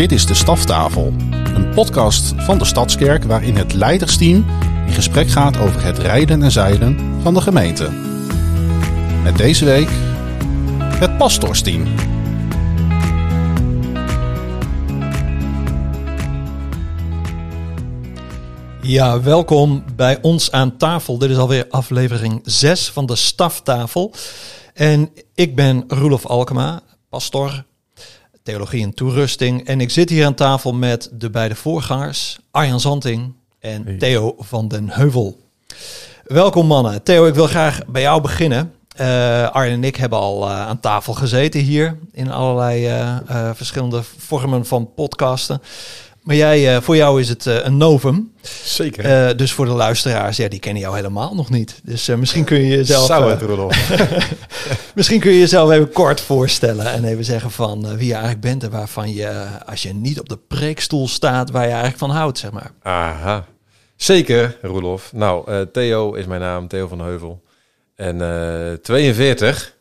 Dit 0.00 0.12
is 0.12 0.26
de 0.26 0.34
Staftafel, 0.34 1.12
een 1.30 1.70
podcast 1.74 2.32
van 2.36 2.58
de 2.58 2.64
Stadskerk 2.64 3.24
waarin 3.24 3.56
het 3.56 3.72
leidersteam 3.72 4.44
in 4.86 4.92
gesprek 4.92 5.28
gaat 5.28 5.58
over 5.58 5.84
het 5.84 5.98
rijden 5.98 6.42
en 6.42 6.50
zeilen 6.50 7.20
van 7.22 7.34
de 7.34 7.40
gemeente. 7.40 7.90
Met 9.22 9.36
deze 9.36 9.64
week 9.64 9.88
het 10.82 11.18
pastorsteam. 11.18 11.84
Ja, 18.82 19.20
welkom 19.20 19.84
bij 19.96 20.18
ons 20.22 20.52
aan 20.52 20.76
tafel. 20.76 21.18
Dit 21.18 21.30
is 21.30 21.36
alweer 21.36 21.66
aflevering 21.70 22.40
6 22.44 22.90
van 22.90 23.06
de 23.06 23.16
Staftafel. 23.16 24.14
En 24.74 25.10
ik 25.34 25.56
ben 25.56 25.84
Roelof 25.88 26.26
Alkema, 26.26 26.80
pastor, 27.08 27.64
theologie 28.42 28.82
en 28.82 28.94
toerusting. 28.94 29.66
En 29.66 29.80
ik 29.80 29.90
zit 29.90 30.10
hier 30.10 30.26
aan 30.26 30.34
tafel 30.34 30.72
met 30.72 31.10
de 31.12 31.30
beide 31.30 31.54
voorgangers, 31.54 32.38
Arjan 32.50 32.80
Zanting 32.80 33.34
en 33.60 33.84
Hey. 33.84 33.96
Theo 33.96 34.34
van 34.38 34.68
den 34.68 34.88
Heuvel. 34.90 35.40
Welkom 36.24 36.66
mannen. 36.66 37.02
Theo, 37.02 37.26
ik 37.26 37.34
wil 37.34 37.46
graag 37.46 37.80
bij 37.86 38.02
jou 38.02 38.20
beginnen. 38.20 38.72
Eh 38.96 39.50
Arjen 39.50 39.74
en 39.74 39.84
ik 39.84 39.96
hebben 39.96 40.18
al 40.18 40.48
eh, 40.48 40.66
aan 40.66 40.80
tafel 40.80 41.12
gezeten 41.12 41.60
hier 41.60 41.98
in 42.12 42.30
allerlei 42.30 42.86
eh, 42.86 43.50
verschillende 43.54 44.02
vormen 44.02 44.66
van 44.66 44.94
podcasten. 44.94 45.62
Maar 46.22 46.36
jij, 46.36 46.74
eh, 46.74 46.82
voor 46.82 46.96
jou 46.96 47.20
is 47.20 47.28
het 47.28 47.46
eh, 47.46 47.64
een 47.64 47.76
novum. 47.76 48.32
Zeker. 48.64 49.04
Eh, 49.04 49.36
dus 49.36 49.52
voor 49.52 49.64
de 49.64 49.72
luisteraars, 49.72 50.36
ja, 50.36 50.48
die 50.48 50.58
kennen 50.58 50.82
jou 50.82 50.96
helemaal 50.96 51.34
nog 51.34 51.50
niet. 51.50 51.80
Dus 51.84 52.06
misschien 52.06 52.44
kun 52.44 52.58
je 52.58 52.66
jezelf, 52.66 53.06
Zou 53.06 53.30
het, 53.30 53.42
Rudolf. 53.42 53.90
misschien 54.94 55.20
kun 55.20 55.30
je 55.32 55.38
jezelf 55.38 55.70
even 55.70 55.92
kort 55.92 56.20
voorstellen 56.20 56.86
en 56.86 57.04
even 57.04 57.24
zeggen 57.24 57.50
van 57.50 57.96
wie 57.96 58.06
je 58.06 58.12
eigenlijk 58.12 58.42
bent 58.42 58.62
en 58.62 58.70
waarvan 58.70 59.14
je, 59.14 59.46
als 59.66 59.82
je 59.82 59.94
niet 59.94 60.20
op 60.20 60.28
de 60.28 60.38
preekstoel 60.48 61.08
staat, 61.08 61.50
waar 61.50 61.62
je 61.62 61.68
eigenlijk 61.68 61.98
van 61.98 62.10
houdt, 62.10 62.38
zeg 62.38 62.50
maar. 62.50 62.70
Aha. 62.82 63.46
Zeker, 63.96 64.56
Roelof. 64.62 65.12
Nou, 65.12 65.66
Theo 65.72 66.12
is 66.12 66.26
mijn 66.26 66.40
naam, 66.40 66.68
Theo 66.68 66.88
van 66.88 67.00
Heuvel. 67.00 67.42
En 67.96 68.20
eh 68.20 68.72
42. 68.72 69.78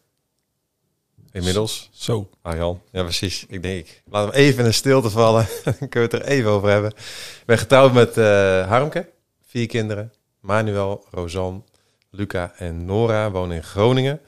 Inmiddels. 1.32 1.90
Zo. 1.92 2.30
Arjan. 2.42 2.82
Ja, 2.92 3.04
precies. 3.04 3.46
Ik 3.48 3.62
denk, 3.62 4.02
laat 4.06 4.26
hem 4.26 4.34
even 4.34 4.60
in 4.60 4.66
een 4.66 4.74
stilte 4.74 5.10
vallen. 5.10 5.48
Dan 5.64 5.90
kunnen 5.90 6.10
we 6.10 6.16
het 6.18 6.26
er 6.26 6.26
even 6.26 6.50
over 6.50 6.70
hebben. 6.70 6.92
Ik 6.92 7.44
ben 7.46 7.58
getrouwd 7.58 7.94
met 7.94 8.18
eh, 8.18 8.68
Harmke. 8.68 9.10
Vier 9.48 9.68
kinderen. 9.68 10.14
Manuel, 10.40 11.06
Rosanne, 11.12 11.62
Luca 12.10 12.54
en 12.58 12.86
Nora 12.86 13.32
wonen 13.32 13.56
in 13.56 13.64
Groningen. 13.64 14.22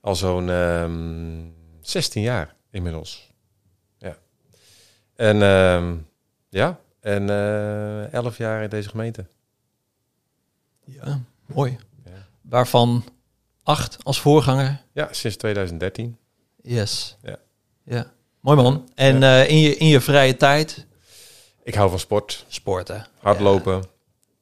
Al 0.00 0.16
zo'n 0.16 0.50
ehm 0.50 1.58
16 1.80 2.22
jaar 2.22 2.54
inmiddels. 2.70 3.30
Ja. 3.98 4.16
En 5.16 5.42
ehm, 5.42 5.96
ja, 6.48 6.80
en 7.00 7.30
eh 7.30 8.12
11 8.12 8.36
jaar 8.36 8.62
in 8.62 8.68
deze 8.68 8.88
gemeente. 8.88 9.26
Ja, 10.84 11.20
mooi. 11.46 11.78
Ja. 12.04 12.26
Waarvan 12.40 13.04
acht 13.70 13.96
als 14.02 14.20
voorganger. 14.20 14.80
Ja, 14.92 15.08
sinds 15.10 15.36
2013. 15.36 16.16
Yes. 16.62 17.16
Ja. 17.22 17.36
Ja. 17.84 18.12
Mooi 18.40 18.56
man. 18.56 18.88
En 18.94 19.22
eh, 19.22 19.48
in, 19.50 19.58
je, 19.58 19.76
in 19.76 19.86
je 19.86 20.00
vrije 20.00 20.36
tijd 20.36 20.86
Ik 21.62 21.74
hou 21.74 21.90
van 21.90 21.98
sport, 21.98 22.44
sporten. 22.48 23.06
hardlopen. 23.20 23.82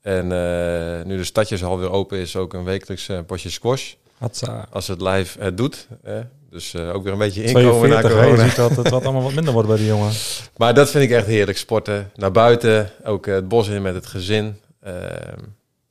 En 0.01 0.23
eh, 0.33 1.05
nu 1.05 1.17
de 1.17 1.25
stadjes 1.25 1.65
alweer 1.65 1.91
open 1.91 2.19
is, 2.19 2.37
ook 2.37 2.53
een 2.55 2.65
wekelijks 2.65 3.09
eh, 3.09 3.19
potje 3.27 3.51
squash. 3.51 3.95
Hatsa. 4.19 4.67
Als 4.71 4.87
het 4.87 5.01
live 5.01 5.41
het 5.41 5.57
doet. 5.57 5.87
Hè? 6.03 6.21
Dus 6.51 6.75
eh, 6.75 6.95
ook 6.95 7.03
weer 7.03 7.13
een 7.13 7.19
beetje 7.19 7.43
inkomen 7.43 7.89
na 7.89 8.01
42, 8.01 8.11
hè? 8.11 8.19
Je 8.19 8.25
corona. 8.25 8.47
ziet 8.47 8.57
dat 8.57 8.77
het 8.77 8.89
wat 8.89 9.03
allemaal 9.05 9.23
wat 9.23 9.33
minder 9.35 9.53
wordt 9.53 9.69
bij 9.69 9.77
die 9.77 9.87
jongen. 9.87 10.13
Maar 10.57 10.75
dat 10.75 10.91
vind 10.91 11.05
ik 11.05 11.11
echt 11.11 11.27
heerlijk, 11.27 11.59
sporten. 11.59 12.11
Naar 12.15 12.33
buiten, 12.33 12.91
ook 13.05 13.27
het 13.27 13.49
bos 13.49 13.69
in 13.69 13.83
met 13.83 13.95
het 13.95 14.07
gezin. 14.07 14.61
Ehm, 14.81 15.43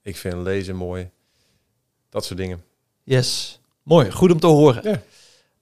ik 0.01 0.17
vind 0.17 0.35
lezen 0.35 0.75
mooi. 0.75 1.09
Dat 2.09 2.25
soort 2.25 2.39
dingen. 2.39 2.63
Yes. 3.17 3.59
Mooi. 3.83 4.11
Goed 4.11 4.31
om 4.31 4.39
te 4.39 4.47
horen. 4.47 4.81
Ja. 4.83 5.01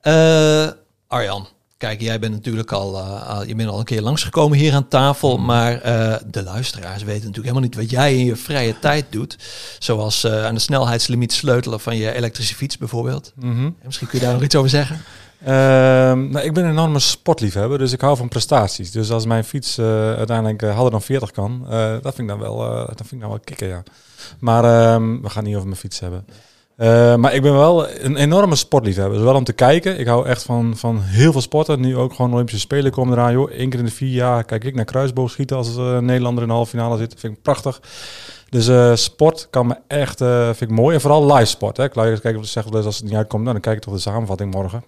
Eh, 0.01 0.71
Arjan, 1.07 1.47
kijk, 1.77 2.01
jij 2.01 2.19
bent 2.19 2.33
natuurlijk 2.33 2.71
al, 2.71 2.97
eh, 2.97 3.29
al- 3.29 3.45
je 3.45 3.55
bent 3.55 3.69
al 3.69 3.79
een 3.79 3.85
keer 3.85 4.01
langsgekomen 4.01 4.57
hier 4.57 4.73
aan 4.73 4.87
tafel, 4.87 5.37
Mm. 5.37 5.45
maar 5.45 5.81
eh, 5.81 6.15
de 6.27 6.43
luisteraars 6.43 7.03
weten 7.03 7.25
natuurlijk 7.27 7.35
helemaal 7.47 7.61
niet 7.61 7.75
wat 7.75 7.89
jij 7.89 8.17
in 8.17 8.25
je 8.25 8.35
vrije 8.35 8.79
tijd 8.79 9.05
doet. 9.09 9.37
Zoals 9.79 10.25
aan 10.27 10.53
de 10.53 10.59
snelheidslimiet 10.61 11.33
sleutelen 11.33 11.79
van 11.79 11.97
je 11.97 12.13
elektrische 12.13 12.55
fiets 12.55 12.77
bijvoorbeeld. 12.77 13.31
Mhm. 13.35 13.49
En 13.65 13.75
misschien 13.83 14.07
kun 14.07 14.19
je 14.19 14.25
daar 14.25 14.33
nog 14.33 14.43
iets 14.43 14.55
over 14.55 14.69
zeggen. 14.69 15.01
Ehm, 15.43 16.29
nou, 16.29 16.39
ik 16.45 16.53
ben 16.53 16.63
een 16.63 16.69
enorme 16.71 16.99
sportliefhebber, 16.99 17.77
dus 17.77 17.91
ik 17.91 18.01
hou 18.01 18.17
van 18.17 18.27
prestaties. 18.27 18.91
Dus 18.91 19.11
als 19.11 19.25
mijn 19.25 19.43
fiets 19.43 19.79
uiteindelijk 19.79 20.61
harder 20.61 20.91
dan 20.91 21.01
40 21.01 21.31
kan, 21.31 21.65
dat 22.01 22.15
vind 22.15 22.17
ik 22.19 22.27
dan 22.27 22.39
wel, 22.39 22.57
dat 22.85 22.95
vind 22.97 23.11
ik 23.11 23.19
dan 23.19 23.29
wel 23.29 23.39
kicken, 23.39 23.67
ja. 23.67 23.83
Maar 24.39 24.63
ehm, 24.63 25.21
we 25.21 25.29
gaan 25.29 25.43
niet 25.43 25.55
over 25.55 25.67
mijn 25.67 25.79
fiets 25.79 25.99
hebben. 25.99 26.25
Eh, 26.75 27.15
maar 27.15 27.33
ik 27.33 27.41
ben 27.41 27.53
wel 27.53 27.89
een 27.89 28.15
enorme 28.15 28.55
sportliefhebber. 28.55 29.17
Zowel 29.17 29.35
om 29.35 29.43
te 29.43 29.53
kijken. 29.53 29.99
Ik 29.99 30.07
hou 30.07 30.27
echt 30.27 30.43
van, 30.43 30.77
van 30.77 31.01
heel 31.01 31.31
veel 31.31 31.41
sporten. 31.41 31.79
Nu 31.79 31.97
ook 31.97 32.13
gewoon 32.13 32.33
Olympische 32.33 32.59
Spelen 32.59 32.91
komen 32.91 33.17
eraan. 33.17 33.31
Joh, 33.31 33.51
Eén 33.51 33.69
keer 33.69 33.79
in 33.79 33.85
de 33.85 33.91
vier 33.91 34.13
jaar 34.13 34.43
kijk 34.43 34.63
ik 34.63 34.75
naar 34.75 34.85
kruisboogschieten 34.85 35.57
als 35.57 35.75
een 35.75 36.05
Nederlander 36.05 36.43
in 36.43 36.49
de 36.49 36.55
halve 36.55 36.69
finale 36.69 36.97
zit. 36.97 37.15
vind 37.17 37.33
ik 37.33 37.41
prachtig. 37.41 37.81
Dus 38.49 38.67
eh, 38.67 38.95
sport 38.95 39.47
kan 39.49 39.67
me 39.67 39.75
echt, 39.87 40.17
vind 40.57 40.61
ik 40.61 40.77
mooi. 40.77 40.95
En 40.95 41.01
vooral 41.01 41.33
live 41.33 41.45
sport. 41.45 41.77
Hè. 41.77 41.83
Ik 41.83 41.91
kijk 41.91 42.21
kijken 42.21 42.41
of 42.41 42.53
wel 42.53 42.75
eens 42.75 42.85
als 42.85 42.95
het 42.97 43.05
niet 43.05 43.15
uitkomt. 43.15 43.41
Nou, 43.41 43.53
dan 43.53 43.61
kijk 43.61 43.75
ik 43.75 43.83
toch 43.83 43.93
de 43.93 43.99
samenvatting 43.99 44.53
morgen. 44.53 44.83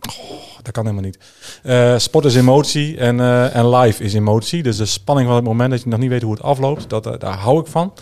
Dat 0.61 0.71
kan 0.71 0.85
helemaal 0.85 1.11
niet. 1.11 2.01
Sport 2.01 2.25
is 2.25 2.35
emotie 2.35 2.97
en, 2.97 3.19
en 3.53 3.69
live 3.69 4.03
is 4.03 4.13
emotie. 4.13 4.63
Dus 4.63 4.77
de 4.77 4.85
spanning 4.85 5.27
van 5.27 5.35
het 5.35 5.45
moment 5.45 5.71
dat 5.71 5.83
je 5.83 5.89
nog 5.89 5.99
niet 5.99 6.09
weet 6.09 6.21
hoe 6.21 6.33
het 6.33 6.43
afloopt, 6.43 6.89
dat, 6.89 7.03
daar 7.03 7.37
hou 7.37 7.59
ik 7.59 7.67
van. 7.67 7.93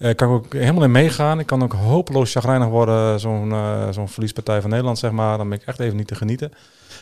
Eh 0.00 0.14
kan 0.14 0.28
ik 0.28 0.34
ook 0.34 0.52
helemaal 0.52 0.82
in 0.82 0.90
meegaan. 0.90 1.38
Ik 1.38 1.46
kan 1.46 1.62
ook 1.62 1.72
hopeloos 1.72 2.32
chagrijnig 2.32 2.68
worden, 2.68 3.20
zo'n 3.20 3.52
eh, 3.52 3.88
zo'n 3.90 4.08
verliespartij 4.08 4.60
van 4.60 4.70
Nederland, 4.70 4.98
zeg 4.98 5.10
maar. 5.10 5.38
Dan 5.38 5.48
ben 5.48 5.58
ik 5.58 5.66
echt 5.66 5.80
even 5.80 5.96
niet 5.96 6.06
te 6.06 6.14
genieten. 6.14 6.52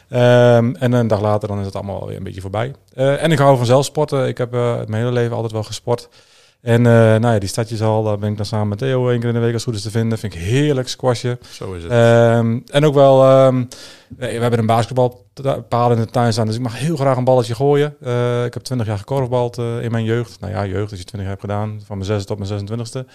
Ehm, 0.09 0.75
en 0.75 0.93
een 0.93 1.07
dag 1.07 1.21
later 1.21 1.49
dan 1.49 1.59
is 1.61 1.67
het 1.67 1.75
allemaal 1.75 2.07
weer 2.07 2.17
een 2.17 2.23
beetje 2.23 2.41
voorbij. 2.41 2.75
Eh, 2.95 3.23
en 3.23 3.33
ik 3.33 3.39
hou 3.39 3.57
van 3.57 3.67
zelf 3.67 3.85
sporten. 3.85 4.29
Ik 4.29 4.39
heb 4.39 4.51
mijn 4.51 4.95
hele 4.95 5.13
leven 5.13 5.35
altijd 5.35 5.53
wel 5.53 5.63
gesport. 5.63 6.09
En 6.61 6.87
eh, 6.87 6.93
nou 6.93 7.33
ja, 7.33 7.39
die 7.39 7.49
stadjes 7.49 7.83
al, 7.83 8.03
daar 8.03 8.19
ben 8.19 8.31
ik 8.31 8.37
dan 8.37 8.47
samen 8.47 8.69
met 8.69 8.79
Theo 8.79 9.09
één 9.09 9.19
keer 9.21 9.29
in 9.29 9.35
de 9.35 9.41
week 9.41 9.55
als 9.55 9.65
goed 9.65 9.75
is 9.75 9.83
te 9.83 9.91
vinden. 9.91 10.19
Vind 10.19 10.35
ik 10.35 10.41
heerlijk, 10.41 10.89
squashen. 10.89 11.39
Zo 11.51 11.73
is 11.73 11.83
het. 11.83 11.93
Ehm, 11.93 12.59
en 12.67 12.85
ook 12.85 12.95
wel, 12.95 13.25
ehm, 13.25 13.65
we 14.17 14.27
hebben 14.27 14.59
een 14.59 14.67
basketbalpaal 14.67 15.93
in 15.93 15.97
de 15.97 16.07
tuin 16.07 16.33
staan, 16.33 16.47
dus 16.47 16.57
ik 16.57 16.63
mag 16.63 16.79
heel 16.79 16.97
graag 16.97 17.17
een 17.17 17.25
balletje 17.25 17.55
gooien. 17.55 17.97
Eh, 18.01 18.45
ik 18.45 18.55
heb 18.55 18.63
20 18.63 18.87
jaar 18.87 18.99
gekorfbald 18.99 19.59
eh, 19.59 19.83
in 19.83 19.91
mijn 19.91 20.05
jeugd. 20.05 20.41
Nou 20.41 20.53
ja, 20.53 20.67
jeugd, 20.67 20.91
als 20.91 21.01
je 21.01 21.07
20 21.07 21.21
jaar 21.21 21.29
hebt 21.29 21.41
gedaan, 21.41 21.81
van 21.85 21.97
mijn 21.97 22.09
6 22.09 22.25
tot 22.25 22.39
mijn 22.39 22.51
26e. 22.51 23.07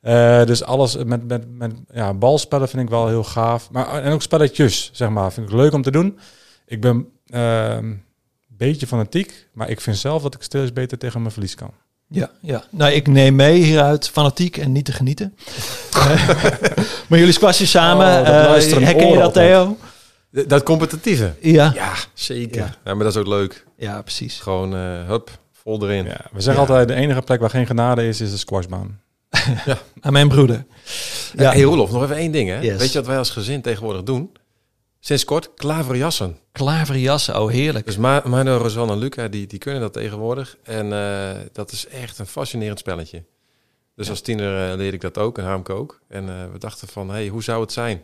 Eh, 0.00 0.44
dus 0.44 0.64
alles 0.64 0.96
met, 1.04 1.28
met, 1.28 1.50
met 1.50 1.72
ja, 1.92 2.14
balspellen 2.14 2.68
vind 2.68 2.82
ik 2.82 2.88
wel 2.88 3.08
heel 3.08 3.24
gaaf. 3.24 3.70
Maar, 3.70 4.02
en 4.02 4.12
ook 4.12 4.22
spelletjes, 4.22 4.90
zeg 4.92 5.08
maar, 5.08 5.32
vind 5.32 5.48
ik 5.48 5.54
leuk 5.54 5.72
om 5.72 5.82
te 5.82 5.90
doen. 5.90 6.18
Ik 6.66 6.80
ben 6.80 7.08
een 7.26 8.02
beetje 8.48 8.86
fanatiek, 8.86 9.48
maar 9.52 9.70
ik 9.70 9.80
vind 9.80 9.96
zelf 9.96 10.22
dat 10.22 10.34
ik 10.34 10.42
steeds 10.42 10.72
beter 10.72 10.98
tegen 10.98 11.20
mijn 11.20 11.32
verlies 11.32 11.54
kan. 11.54 11.70
Ja, 12.08 12.30
ja. 12.40 12.64
Nou, 12.70 12.92
ik 12.92 13.06
neem 13.06 13.34
mee 13.34 13.62
hieruit 13.62 14.08
fanatiek 14.08 14.56
en 14.56 14.72
niet 14.72 14.84
te 14.84 14.92
genieten. 14.92 15.34
Maar 17.08 17.18
jullie 17.18 17.32
squashen 17.32 17.66
samen. 17.66 18.06
Oh, 18.06 18.18
Eh, 18.20 18.26
luisteren 18.26 18.82
herken 18.84 19.08
je 19.08 19.18
dat. 19.18 19.32
Theo? 19.32 19.76
Dat 20.30 20.62
competitieve. 20.62 21.34
Ja. 21.40 21.70
Ja, 21.74 21.92
zeker. 22.14 22.56
Ja. 22.60 22.74
Ja. 22.84 22.94
maar 22.94 23.04
dat 23.04 23.14
is 23.14 23.20
ook 23.20 23.26
leuk. 23.26 23.64
Ja, 23.76 24.02
precies. 24.02 24.38
Gewoon, 24.40 24.74
eh 24.76 25.08
hup, 25.08 25.30
vol 25.52 25.82
erin. 25.82 26.04
Ja, 26.04 26.20
we 26.32 26.40
zeggen 26.40 26.52
Ja. 26.52 26.58
altijd, 26.68 26.88
de 26.88 26.94
enige 26.94 27.22
plek 27.22 27.40
waar 27.40 27.50
geen 27.50 27.66
genade 27.66 28.08
is, 28.08 28.20
is 28.20 28.30
de 28.30 28.36
squashbaan. 28.36 29.00
Aan 30.00 30.12
mijn 30.12 30.28
broeder. 30.28 30.64
Ja. 31.36 31.42
Ja. 31.42 31.50
Hey 31.52 31.62
Roelof, 31.62 31.90
nog 31.90 32.02
even 32.02 32.16
één 32.16 32.32
ding. 32.32 32.48
Hè? 32.48 32.60
Yes. 32.60 32.78
Weet 32.78 32.92
je 32.92 32.98
wat 32.98 33.06
wij 33.08 33.18
als 33.18 33.30
gezin 33.30 33.60
tegenwoordig 33.62 34.02
doen? 34.02 34.30
Sinds 35.06 35.24
kort 35.24 35.50
klaverjassen. 35.54 36.38
Klaverjassen, 36.52 37.40
oh 37.40 37.50
heerlijk. 37.50 37.86
Dus 37.86 37.96
Ma 37.96 38.22
Mano, 38.24 38.56
Rosanne 38.56 38.92
en 38.92 38.98
Luca, 38.98 39.28
die, 39.28 39.46
die 39.46 39.58
kunnen 39.58 39.80
dat 39.80 39.92
tegenwoordig. 39.92 40.56
En 40.62 40.92
eh, 40.92 41.40
dat 41.52 41.72
is 41.72 41.86
echt 41.86 42.18
een 42.18 42.26
fascinerend 42.26 42.78
spelletje. 42.78 43.24
Dus 43.94 44.10
als 44.10 44.20
tiener 44.20 44.70
eh, 44.70 44.76
leerde 44.76 44.96
ik 44.96 45.00
dat 45.00 45.18
ook 45.18 45.38
en 45.38 45.44
Harmke 45.44 45.72
ook. 45.72 46.00
En 46.08 46.28
eh, 46.28 46.34
we 46.52 46.58
dachten 46.58 46.88
van, 46.88 47.10
hey, 47.10 47.28
hoe 47.28 47.42
zou 47.42 47.60
het 47.60 47.72
zijn 47.72 48.02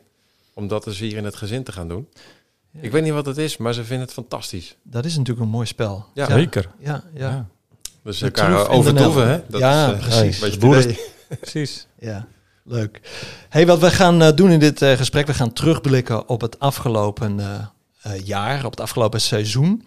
om 0.55 0.69
dat 0.69 0.85
dus 0.85 0.99
hier 0.99 1.17
in 1.17 1.25
het 1.25 1.37
gezin 1.37 1.63
te 1.65 1.73
gaan 1.73 1.89
doen? 1.89 2.09
Ik 2.81 2.91
weet 2.93 3.03
niet 3.03 3.13
wat 3.13 3.27
het 3.27 3.39
is, 3.39 3.57
maar 3.57 3.75
ze 3.75 3.85
vinden 3.85 4.05
het 4.05 4.15
fantastisch. 4.15 4.77
Dat 4.83 5.05
is 5.05 5.17
natuurlijk 5.17 5.47
een 5.47 5.53
mooi 5.53 5.67
spel. 5.67 6.07
Ja. 6.15 6.27
Zeker. 6.27 6.71
Ja, 6.79 7.05
ja. 7.15 7.31
Ja. 7.31 7.47
Dus 8.03 8.19
De 8.19 8.25
elkaar 8.25 8.47
troef 8.51 8.65
en 8.67 8.71
de 8.73 8.79
overtroeven, 8.79 9.27
nel. 9.27 9.33
hè? 9.33 9.41
Dat 9.49 9.61
Ja, 9.61 9.93
is, 9.93 10.39
precies. 10.39 10.57
Precies. 11.41 11.87
Ja, 11.99 12.27
leuk. 12.65 13.01
Hey, 13.49 13.67
wat 13.67 13.79
we 13.79 13.91
gaan 13.91 14.23
eh, 14.23 14.35
doen 14.35 14.51
in 14.51 14.59
dit 14.59 14.83
eh, 14.83 14.93
gesprek, 14.93 15.27
we 15.27 15.35
gaan 15.35 15.53
terugblikken 15.53 16.29
op 16.29 16.41
het 16.41 16.59
afgelopen 16.59 17.41
eh, 17.41 18.21
jaar, 18.25 18.65
op 18.65 18.71
het 18.71 18.81
afgelopen 18.81 19.21
seizoen. 19.21 19.85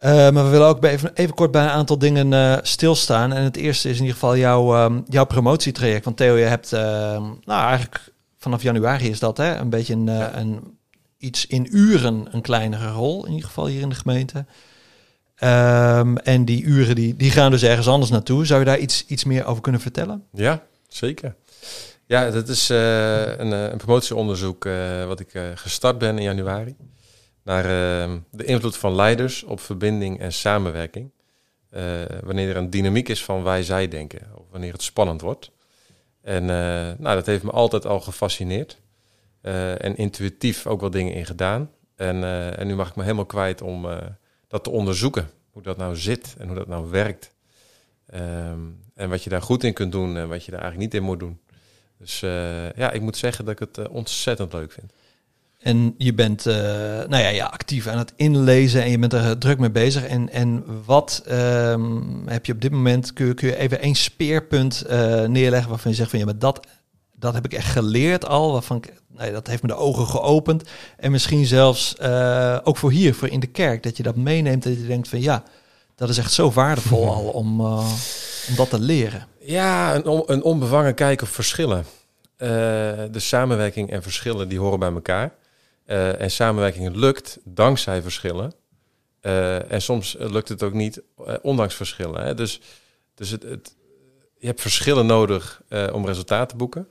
Maar 0.00 0.44
we 0.44 0.48
willen 0.48 0.66
ook 0.66 0.84
even, 0.84 1.14
even 1.14 1.34
kort 1.34 1.50
bij 1.50 1.62
een 1.62 1.68
aantal 1.68 1.98
dingen 1.98 2.60
stilstaan. 2.62 3.32
En 3.32 3.42
het 3.42 3.56
eerste 3.56 3.88
is 3.88 3.94
in 3.94 4.00
ieder 4.00 4.14
geval 4.14 4.36
jouw, 4.36 4.74
ehm, 4.74 5.00
jouw 5.08 5.24
promotietraject. 5.24 6.04
Want 6.04 6.16
Theo, 6.16 6.36
je 6.36 6.44
hebt, 6.44 6.72
ehm, 6.72 7.22
nou 7.44 7.66
eigenlijk 7.66 8.12
vanaf 8.38 8.62
januari 8.62 9.08
is 9.08 9.18
dat 9.18 9.36
hè, 9.36 9.56
een 9.56 9.70
beetje 9.70 9.94
een, 9.94 10.38
een, 10.38 10.78
iets 11.18 11.46
in 11.46 11.76
uren 11.76 12.26
een 12.30 12.40
kleinere 12.40 12.90
rol, 12.90 13.24
in 13.26 13.32
ieder 13.32 13.46
geval 13.46 13.66
hier 13.66 13.80
in 13.80 13.88
de 13.88 13.94
gemeente. 13.94 14.46
Ehm, 15.34 16.16
en 16.16 16.44
die 16.44 16.62
uren 16.62 16.94
die, 16.94 17.16
die 17.16 17.30
gaan 17.30 17.50
dus 17.50 17.62
ergens 17.62 17.88
anders 17.88 18.10
naartoe. 18.10 18.46
Zou 18.46 18.60
je 18.60 18.66
daar 18.66 18.78
iets, 18.78 19.04
iets 19.06 19.24
meer 19.24 19.44
over 19.44 19.62
kunnen 19.62 19.80
vertellen? 19.80 20.24
Ja, 20.32 20.62
zeker. 20.88 21.34
Ja, 22.12 22.30
dat 22.30 22.48
is 22.48 22.70
eh, 22.70 23.38
een, 23.38 23.52
eh, 23.52 23.70
een 23.70 23.76
promotieonderzoek 23.76 24.64
eh, 24.64 25.06
wat 25.06 25.20
ik 25.20 25.28
gestart 25.54 25.98
ben 25.98 26.16
in 26.16 26.22
januari. 26.22 26.76
Naar 27.42 27.64
eh, 27.64 28.12
de 28.30 28.44
invloed 28.44 28.76
van 28.76 28.94
leiders 28.94 29.42
op 29.42 29.60
verbinding 29.60 30.20
en 30.20 30.32
samenwerking. 30.32 31.10
Wanneer 32.22 32.48
er 32.48 32.56
een 32.56 32.70
dynamiek 32.70 33.08
is 33.08 33.24
van 33.24 33.42
wij-zij 33.42 33.88
denken. 33.88 34.20
Of 34.34 34.44
wanneer 34.50 34.72
het 34.72 34.82
spannend 34.82 35.20
wordt. 35.20 35.50
En 36.22 36.44
nou, 36.44 37.14
dat 37.14 37.26
heeft 37.26 37.42
me 37.42 37.50
altijd 37.50 37.86
al 37.86 38.00
gefascineerd. 38.00 38.80
En 39.40 39.96
intuïtief 39.96 40.66
ook 40.66 40.80
wel 40.80 40.90
dingen 40.90 41.12
in 41.12 41.26
gedaan. 41.26 41.70
En, 41.96 42.24
en 42.56 42.66
nu 42.66 42.74
mag 42.74 42.88
ik 42.88 42.96
me 42.96 43.02
helemaal 43.02 43.26
kwijt 43.26 43.62
om 43.62 43.86
dat 44.48 44.64
te 44.64 44.70
onderzoeken. 44.70 45.30
Hoe 45.50 45.62
dat 45.62 45.76
nou 45.76 45.96
zit 45.96 46.34
en 46.38 46.46
hoe 46.46 46.56
dat 46.56 46.68
nou 46.68 46.90
werkt. 46.90 47.34
Ehm, 48.06 48.60
en 48.94 49.08
wat 49.08 49.24
je 49.24 49.30
daar 49.30 49.42
goed 49.42 49.64
in 49.64 49.72
kunt 49.72 49.92
doen 49.92 50.16
en 50.16 50.28
wat 50.28 50.44
je 50.44 50.50
daar 50.50 50.60
eigenlijk 50.60 50.92
niet 50.92 51.00
in 51.00 51.06
moet 51.06 51.20
doen. 51.20 51.40
Dus 52.02 52.22
eh, 52.22 52.72
ja, 52.72 52.90
ik 52.90 53.00
moet 53.00 53.16
zeggen 53.16 53.44
dat 53.44 53.52
ik 53.52 53.58
het 53.58 53.78
eh, 53.78 53.94
ontzettend 53.94 54.52
leuk 54.52 54.72
vind. 54.72 54.92
En 55.58 55.94
je 55.98 56.14
bent 56.14 56.46
uh, 56.46 56.54
nou 56.54 57.16
ja, 57.16 57.28
ja, 57.28 57.46
actief 57.46 57.86
aan 57.86 57.98
het 57.98 58.12
inlezen 58.16 58.82
en 58.82 58.90
je 58.90 58.98
bent 58.98 59.12
er 59.12 59.38
druk 59.38 59.58
mee 59.58 59.70
bezig. 59.70 60.04
En, 60.04 60.30
en 60.30 60.64
wat 60.84 61.24
um, 61.30 62.28
heb 62.28 62.46
je 62.46 62.52
op 62.52 62.60
dit 62.60 62.70
moment, 62.70 63.12
kun 63.12 63.26
je, 63.26 63.34
kun 63.34 63.48
je 63.48 63.56
even 63.56 63.80
één 63.80 63.94
speerpunt 63.94 64.84
neerleggen 65.26 65.68
waarvan 65.68 65.90
je 65.90 65.96
zegt 65.96 66.10
van 66.10 66.18
ja, 66.18 66.24
maar 66.24 66.38
dat, 66.38 66.66
dat 67.14 67.34
heb 67.34 67.44
ik 67.44 67.52
echt 67.52 67.70
geleerd 67.70 68.26
al. 68.26 68.52
Waarvan 68.52 68.76
ik, 68.76 68.92
nee, 69.08 69.32
dat 69.32 69.46
heeft 69.46 69.62
me 69.62 69.68
de 69.68 69.74
ogen 69.74 70.06
geopend. 70.06 70.62
En 70.96 71.10
misschien 71.10 71.46
zelfs 71.46 72.00
ook 72.62 72.76
voor 72.76 72.90
hier, 72.90 73.14
voor 73.14 73.28
in 73.28 73.40
de 73.40 73.46
kerk, 73.46 73.82
dat 73.82 73.96
je 73.96 74.02
dat 74.02 74.16
meeneemt. 74.16 74.62
Dat 74.62 74.76
je 74.76 74.86
denkt 74.86 75.08
van 75.08 75.20
ja, 75.20 75.42
dat 75.94 76.08
is 76.08 76.18
echt 76.18 76.32
zo 76.32 76.50
waardevol 76.50 77.08
al 77.14 77.24
om, 77.24 77.60
om 78.48 78.56
dat 78.56 78.70
te 78.70 78.80
leren. 78.80 79.26
Ja, 79.40 79.94
een, 79.94 80.22
een 80.26 80.42
onbevangen 80.42 80.94
kijk 80.94 81.22
op 81.22 81.28
verschillen. 81.28 81.84
Uh, 82.42 82.48
de 83.10 83.20
samenwerking 83.20 83.90
en 83.90 84.02
verschillen 84.02 84.48
die 84.48 84.58
horen 84.58 84.78
bij 84.78 84.92
elkaar. 84.92 85.34
Uh, 85.86 86.20
en 86.20 86.30
samenwerking 86.30 86.96
lukt 86.96 87.38
dankzij 87.44 88.02
verschillen. 88.02 88.52
Uh, 89.22 89.72
en 89.72 89.82
soms 89.82 90.16
lukt 90.18 90.48
het 90.48 90.62
ook 90.62 90.72
niet 90.72 91.02
ondanks 91.42 91.74
verschillen. 91.74 92.24
Hè? 92.24 92.34
Dus, 92.34 92.60
dus 93.14 93.30
het, 93.30 93.42
het, 93.42 93.76
je 94.38 94.46
hebt 94.46 94.60
verschillen 94.60 95.06
nodig 95.06 95.62
om 95.92 96.06
resultaten 96.06 96.48
te 96.48 96.56
boeken. 96.56 96.88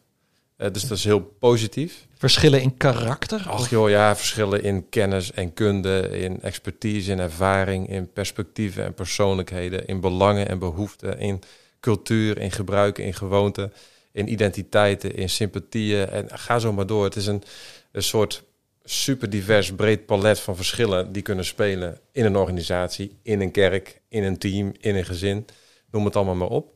dus 0.57 0.81
dat 0.88 0.98
is 0.98 1.03
heel 1.03 1.21
positief. 1.39 2.07
Verschillen 2.22 2.62
in 2.62 2.78
karakter? 2.78 3.44
Ach 3.48 3.70
joh, 3.70 3.90
ja, 3.90 4.16
verschillen 4.16 4.64
in 4.64 4.90
kennis 4.90 5.32
en 5.32 5.54
kunde, 5.54 6.10
in 6.10 6.42
expertise 6.42 7.12
en 7.12 7.20
ervaring, 7.20 7.90
in 7.90 8.12
perspectieven 8.12 8.84
en 8.84 8.94
persoonlijkheden, 8.94 9.88
in 9.88 10.00
belangen 10.00 10.48
en 10.48 10.60
behoeften, 10.60 11.20
in 11.20 11.42
cultuur, 11.80 12.38
in 12.38 12.52
gebruiken, 12.52 13.04
in 13.04 13.14
gewoonten, 13.14 13.74
in 14.12 14.32
identiteiten, 14.32 15.16
in 15.16 15.30
sympathieën. 15.30 16.10
En 16.10 16.28
ga 16.30 16.60
zo 16.60 16.74
maar 16.74 16.86
door. 16.86 17.04
Het 17.04 17.16
is 17.16 17.26
een, 17.26 17.44
een 17.92 18.04
soort 18.04 18.44
super 18.84 19.30
divers, 19.30 19.76
breed 19.76 20.06
palet 20.06 20.40
van 20.40 20.56
verschillen 20.56 21.12
die 21.12 21.22
kunnen 21.22 21.46
spelen 21.46 22.00
in 22.12 22.26
een 22.26 22.36
organisatie, 22.36 23.18
in 23.24 23.42
een 23.42 23.52
kerk, 23.52 24.02
in 24.10 24.24
een 24.24 24.38
team, 24.38 24.72
in 24.80 24.96
een 24.96 25.06
gezin. 25.06 25.46
Noem 25.92 26.06
het 26.06 26.16
allemaal 26.16 26.36
maar 26.36 26.48
op. 26.48 26.74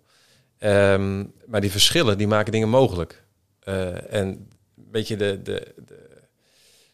Um, 0.60 1.34
maar 1.46 1.62
die 1.62 1.72
verschillen 1.72 2.18
die 2.18 2.28
maken 2.28 2.52
dingen 2.52 2.70
mogelijk. 2.70 3.24
Uh, 3.70 4.14
en 4.14 4.50
beetje 4.96 5.16
de, 5.16 5.42
de, 5.42 5.74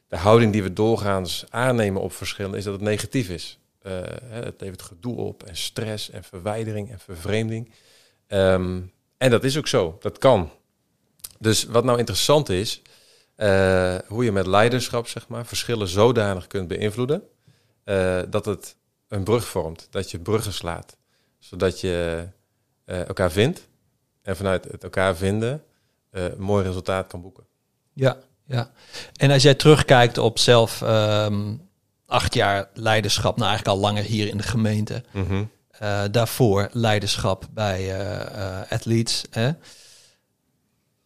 de, 0.07 0.17
houding 0.17 0.51
die 0.51 0.63
we 0.63 0.73
doorgaans 0.73 1.45
aannemen 1.49 2.01
op 2.01 2.13
verschillen 2.13 2.57
is 2.57 2.63
dat 2.63 2.73
het 2.73 2.81
negatief 2.81 3.29
is. 3.29 3.59
Uh, 3.83 4.01
het 4.19 4.61
levert 4.61 4.81
gedoe 4.81 5.15
op 5.15 5.43
en 5.43 5.55
stress 5.55 6.09
en 6.09 6.23
verwijdering 6.23 6.91
en 6.91 6.99
vervreemding. 6.99 7.71
Um, 8.27 8.91
en 9.17 9.29
dat 9.29 9.43
is 9.43 9.57
ook 9.57 9.67
zo, 9.67 9.97
dat 9.99 10.17
kan. 10.17 10.51
Dus 11.39 11.63
wat 11.63 11.83
nou 11.83 11.97
interessant 11.97 12.49
is, 12.49 12.81
uh, 13.37 13.95
hoe 14.07 14.23
je 14.23 14.31
met 14.31 14.47
leiderschap 14.47 15.07
zeg 15.07 15.27
maar, 15.27 15.45
verschillen 15.45 15.87
zodanig 15.87 16.47
kunt 16.47 16.67
beïnvloeden 16.67 17.23
uh, 17.85 18.21
dat 18.29 18.45
het 18.45 18.75
een 19.07 19.23
brug 19.23 19.47
vormt, 19.47 19.87
dat 19.89 20.11
je 20.11 20.19
bruggen 20.19 20.53
slaat, 20.53 20.97
zodat 21.39 21.81
je 21.81 22.27
elkaar 22.85 23.31
vindt 23.31 23.67
en 24.21 24.35
vanuit 24.35 24.63
het 24.63 24.83
elkaar 24.83 25.15
vinden 25.15 25.63
een 26.09 26.41
mooi 26.41 26.63
resultaat 26.63 27.07
kan 27.07 27.21
boeken. 27.21 27.49
Ja, 28.01 28.17
ja. 28.45 28.71
En 29.15 29.31
als 29.31 29.43
jij 29.43 29.53
terugkijkt 29.53 30.17
op 30.17 30.39
zelf 30.39 30.81
um, 30.81 31.61
acht 32.05 32.33
jaar 32.33 32.69
leiderschap, 32.73 33.37
nou 33.37 33.49
eigenlijk 33.49 33.77
al 33.77 33.83
langer 33.83 34.03
hier 34.03 34.27
in 34.27 34.37
de 34.37 34.43
gemeente, 34.43 35.03
mm 35.11 35.25
-hmm. 35.27 35.49
daarvoor 36.11 36.69
leiderschap 36.71 37.47
bij 37.53 37.95
athletes. 38.69 39.25
Hè? 39.29 39.51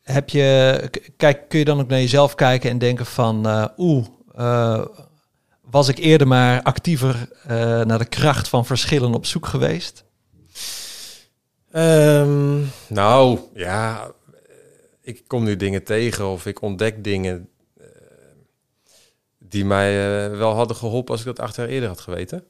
heb 0.02 0.30
je, 0.30 0.90
kijk, 1.18 1.50
kun 1.50 1.60
je 1.60 1.66
dan 1.66 1.80
ook 1.80 1.88
naar 1.88 2.00
jezelf 2.00 2.36
kijken 2.36 2.70
en 2.70 2.78
denken 2.78 3.06
van, 3.06 3.70
oeh, 3.78 4.06
was 5.62 5.88
ik 5.88 5.98
eerder 5.98 6.28
maar 6.28 6.62
actiever 6.62 7.30
uh, 7.44 7.52
naar 7.82 7.98
de 7.98 8.06
kracht 8.06 8.48
van 8.48 8.66
verschillen 8.66 9.14
op 9.14 9.26
zoek 9.26 9.46
geweest? 9.46 10.04
Um, 11.76 12.72
nou, 12.88 13.40
ja, 13.54 14.12
ik 15.06 15.24
kom 15.28 15.44
nu 15.44 15.56
dingen 15.56 15.84
tegen 15.84 16.28
of 16.28 16.46
ik 16.46 16.62
ontdek 16.62 17.04
dingen 17.04 17.50
die 19.40 19.66
mij 19.66 19.92
wel 20.30 20.54
hadden 20.54 20.78
geholpen 20.78 21.12
als 21.12 21.20
ik 21.20 21.26
dat 21.26 21.40
acht 21.40 21.56
jaar 21.56 21.68
eerder 21.68 21.90
had 21.90 22.00
geweten. 22.00 22.44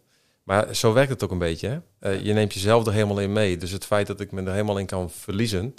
Maar 0.44 0.76
zo 0.76 0.94
werkt 0.94 1.10
het 1.10 1.24
ook 1.24 1.32
een 1.32 1.38
beetje. 1.38 1.82
Hè? 2.00 2.10
je 2.10 2.34
neemt 2.34 2.54
jezelf 2.54 2.86
er 2.86 2.94
helemaal 2.94 3.20
in 3.20 3.34
mee. 3.34 3.58
Dus 3.58 3.72
het 3.72 3.86
feit 3.86 4.08
dat 4.08 4.20
ik 4.20 4.32
me 4.32 4.42
er 4.44 4.52
helemaal 4.52 4.78
in 4.78 4.86
kan 4.86 5.10
verliezen, 5.10 5.76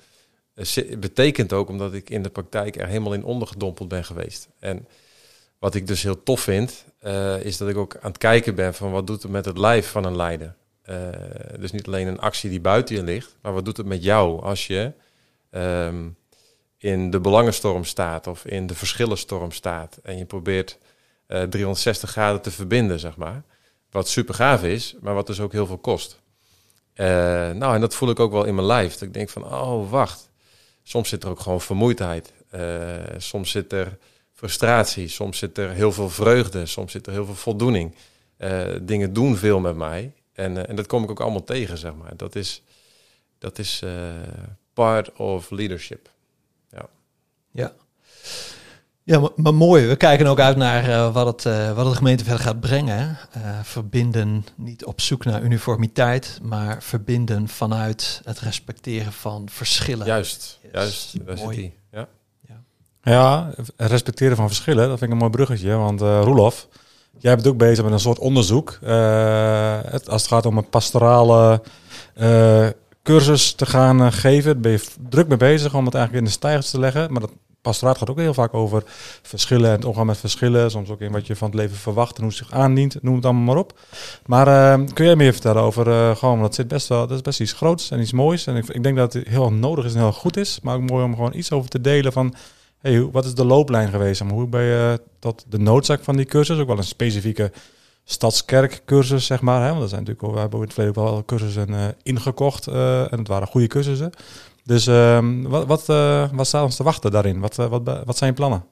betekent 0.99 1.53
ook 1.53 1.69
omdat 1.69 1.95
ik 1.95 2.11
in 2.11 2.23
de 2.23 2.29
praktijk 2.29 2.77
er 2.77 2.87
helemaal 2.87 3.13
in 3.13 3.25
ondergedompeld 3.25 3.89
ben 3.89 4.05
geweest. 4.05 4.49
En 4.59 4.89
wat 5.59 5.75
ik 5.75 5.87
dus 5.87 6.03
heel 6.03 6.23
tof 6.23 6.41
vind, 6.41 6.85
is 7.43 7.57
dat 7.57 7.69
ik 7.69 7.77
ook 7.77 7.97
aan 7.97 8.11
het 8.11 8.19
kijken 8.19 8.55
ben 8.55 8.75
van 8.75 8.91
wat 8.91 9.07
doet 9.07 9.23
het 9.23 9.33
met 9.33 9.45
het 9.45 9.59
lijf 9.59 9.91
van 9.91 10.05
een 10.05 10.17
leider. 10.17 10.55
Dus 11.59 11.73
niet 11.73 11.87
alleen 11.87 12.07
een 12.07 12.21
actie 12.21 12.51
die 12.51 12.61
buiten 12.61 12.97
je 12.97 13.03
ligt, 13.03 13.37
maar 13.41 13.53
wat 13.53 13.65
doet 13.65 13.77
het 13.77 13.87
met 13.87 14.03
jou 14.03 14.43
als 14.43 14.67
je 14.67 14.93
um, 15.51 16.17
in 16.79 17.11
de 17.11 17.21
belangenstorm 17.21 17.85
staat 17.85 18.27
of 18.27 18.45
in 18.45 18.67
de 18.67 18.75
verschillenstorm 18.75 19.53
staat 19.53 19.99
en 20.03 20.19
je 20.19 20.25
probeert 20.25 20.79
uh, 21.29 21.43
360 21.43 22.11
graden 22.11 22.43
te 22.43 22.51
verbinden, 22.51 23.01
zeg 23.01 23.17
maar. 23.17 23.43
Wat 23.91 24.09
super 24.09 24.35
gaaf 24.35 24.63
is, 24.63 24.97
maar 25.01 25.15
wat 25.15 25.27
dus 25.27 25.41
ook 25.41 25.53
heel 25.53 25.67
veel 25.67 25.79
kost. 25.79 26.21
nou, 26.95 27.75
en 27.75 27.81
dat 27.81 27.95
voel 27.95 28.11
ik 28.11 28.21
ook 28.21 28.33
wel 28.33 28.45
in 28.45 28.55
mijn 28.55 28.67
lijf. 28.67 28.93
Dat 28.93 29.03
ik 29.03 29.15
denk 29.15 29.29
van, 29.29 29.45
oh, 29.45 29.91
wacht 29.91 30.31
soms 30.83 31.09
zit 31.09 31.25
er 31.25 31.31
ook 31.31 31.41
gewoon 31.41 31.61
vermoeidheid. 31.61 32.33
Uh, 32.55 32.95
soms 33.17 33.51
zit 33.51 33.73
er 33.73 33.99
frustratie. 34.33 35.09
Soms 35.09 35.39
zit 35.39 35.59
er 35.59 35.71
heel 35.71 35.93
veel 35.93 36.11
vreugde. 36.11 36.67
Soms 36.67 36.93
zit 36.93 37.07
er 37.07 37.13
heel 37.13 37.25
veel 37.25 37.35
voldoening. 37.35 37.95
Dingen 38.83 39.13
doen 39.13 39.37
veel 39.37 39.61
met 39.61 39.77
mij. 39.77 40.13
En, 40.33 40.69
en 40.69 40.77
dat 40.77 40.87
kom 40.87 41.03
ik 41.03 41.11
ook 41.11 41.21
allemaal 41.21 41.45
tegen, 41.45 41.79
zeg 41.79 41.95
maar. 41.95 42.17
Dat 42.17 42.35
is, 42.35 42.63
dat 43.39 43.59
is 43.59 43.83
part 44.75 45.13
of 45.13 45.51
leadership. 45.51 46.09
Ja. 47.57 47.73
Ja. 49.03 49.19
Maar, 49.21 49.31
maar, 49.37 49.55
mooi. 49.55 49.87
We 49.87 49.97
kijken 49.97 50.27
ook 50.27 50.41
uit 50.41 50.57
naar 50.57 50.89
uh, 50.89 51.13
wat, 51.13 51.27
het, 51.27 51.45
uh, 51.45 51.67
wat 51.67 51.85
het 51.85 51.89
de 51.89 51.99
gemeente 51.99 52.25
verder 52.25 52.43
gaat 52.43 52.61
brengen. 52.61 53.19
Uh, 53.37 53.43
verbinden, 53.63 54.47
niet 54.55 54.85
op 54.85 55.01
zoek 55.01 55.25
naar 55.25 55.43
uniformiteit, 55.43 56.39
maar 56.43 56.83
verbinden 56.83 57.49
vanuit 57.49 58.21
het 58.25 58.41
respecteren 58.41 59.13
van 59.13 59.49
verschillen. 59.51 60.07
Juist, 60.07 60.59
yes. 60.63 60.71
juist. 60.73 61.27
Daar 61.27 61.37
mooi. 61.37 61.75
Ja. 61.93 62.09
ja. 62.47 62.63
ja, 63.03 63.55
respecteren 63.77 64.37
van 64.37 64.47
verschillen, 64.47 64.89
dat 64.89 64.99
vind 64.99 65.03
ik 65.03 65.11
een 65.11 65.17
mooi 65.17 65.31
bruggetje. 65.31 65.75
Want 65.75 66.01
Roelof, 66.01 66.69
jij 67.19 67.35
bent 67.35 67.47
ook 67.47 67.59
bezig 67.59 67.85
met 67.85 67.93
een 67.93 68.01
soort 68.01 68.19
onderzoek. 68.19 68.79
Het, 68.81 70.09
als 70.09 70.23
het 70.23 70.31
gaat 70.31 70.47
om 70.47 70.57
een 70.57 70.69
pastorale 70.69 71.63
cursus 73.03 73.53
te 73.53 73.67
gaan 73.67 74.13
geven, 74.13 74.61
ben 74.61 74.73
je 74.73 74.85
druk 75.09 75.29
mee 75.29 75.37
bezig 75.37 75.75
om 75.75 75.85
het 75.85 75.95
eigenlijk 75.95 76.25
in 76.25 76.31
de 76.31 76.39
stijgers 76.39 76.71
te 76.71 76.79
leggen. 76.79 77.13
Maar 77.13 77.21
dat 77.21 77.33
pastoraat 77.67 77.99
gaat 77.99 78.11
ook 78.11 78.19
heel 78.19 78.35
vaak 78.35 78.55
over 78.55 78.83
verschillen 79.23 79.71
en 79.71 79.77
het 79.77 79.85
omgaan 79.85 80.07
met 80.07 80.19
verschillen. 80.19 80.71
Soms 80.71 80.91
ook 80.91 81.01
in 81.01 81.13
wat 81.13 81.27
je 81.27 81.37
van 81.37 81.49
het 81.49 81.57
leven 81.57 81.77
verwacht 81.77 82.17
en 82.17 82.23
hoe 82.23 82.31
het 82.31 82.39
zich 82.39 82.53
aandient. 82.53 83.03
Noem 83.03 83.15
het 83.15 83.25
allemaal 83.25 83.43
maar 83.43 83.57
op. 83.57 83.79
Maar 84.27 84.79
uh, 84.81 84.87
kun 84.95 85.05
jij 85.05 85.17
meer 85.17 85.33
vertellen 85.33 85.63
over 85.63 85.87
uh, 85.87 86.17
gewoon, 86.17 86.41
dat 86.41 86.55
zit 86.55 86.69
best 86.69 86.89
wel, 86.89 87.07
dat 87.07 87.17
is 87.17 87.23
best 87.23 87.41
iets 87.41 87.53
groots 87.53 87.91
en 87.91 88.01
iets 88.01 88.13
moois. 88.13 88.47
En 88.47 88.57
ik, 88.57 88.69
ik 88.69 88.83
denk 88.83 88.97
dat 88.97 89.13
het 89.13 89.29
heel 89.29 89.53
nodig 89.53 89.85
is 89.85 89.95
en 89.95 90.01
heel 90.01 90.13
goed 90.13 90.37
is. 90.37 90.59
Maar 90.63 90.77
ook 90.77 90.91
mooi 90.91 91.05
om 91.05 91.15
gewoon 91.15 91.35
iets 91.35 91.53
over 91.53 91.71
te 91.71 91.81
delen 91.81 92.13
van, 92.13 92.35
hey, 92.79 93.11
wat 93.11 93.25
is 93.25 93.35
de 93.35 93.45
looplijn 93.45 93.89
geweest? 93.89 94.21
En 94.21 94.31
hoe 94.31 94.47
ben 94.47 94.63
je 94.63 95.01
tot 95.19 95.45
de 95.49 95.59
noodzaak 95.59 96.05
van 96.05 96.17
die 96.17 96.27
cursus, 96.27 96.59
ook 96.59 96.67
wel 96.67 96.79
een 96.79 96.85
specifieke 96.85 97.53
stadskerkcursus, 98.05 99.27
zeg 99.27 99.41
maar. 99.41 99.63
Hè? 99.63 99.69
Want 99.69 99.81
dat 99.81 99.91
zijn 99.91 100.05
natuurlijk, 100.05 100.35
we 100.35 100.41
hebben 100.41 100.59
in 100.59 100.65
het 100.65 100.75
verleden 100.75 101.03
ook 101.03 101.11
wel 101.11 101.25
cursussen 101.25 101.71
uh, 101.71 101.85
ingekocht 102.03 102.67
en 102.67 103.19
het 103.19 103.29
waren 103.29 103.49
goede 103.49 103.67
cursussen. 103.67 104.13
Dus 104.67 104.87
uh, 104.87 105.19
wat, 105.43 105.67
wat, 105.67 105.89
uh, 105.89 106.29
wat 106.33 106.55
ons 106.55 106.77
te 106.77 106.83
wachten 106.83 107.11
daarin? 107.11 107.41
Wat, 107.41 107.59
uh, 107.59 107.67
wat, 107.67 107.83
wat 108.05 108.17
zijn 108.17 108.31
je 108.31 108.37
plannen? 108.37 108.65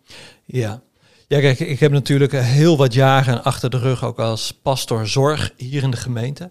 Ja. 0.45 0.81
ja, 1.29 1.41
kijk, 1.41 1.61
ik 1.61 1.81
heb 1.81 1.93
natuurlijk 1.93 2.33
heel 2.33 2.77
wat 2.77 2.95
jaren 2.95 3.45
achter 3.45 3.71
de 3.71 3.79
rug 3.79 4.05
ook 4.05 4.19
als 4.19 4.59
pastor 4.63 5.07
zorg 5.07 5.53
hier 5.57 5.83
in 5.83 5.91
de 5.91 5.97
gemeente. 5.97 6.51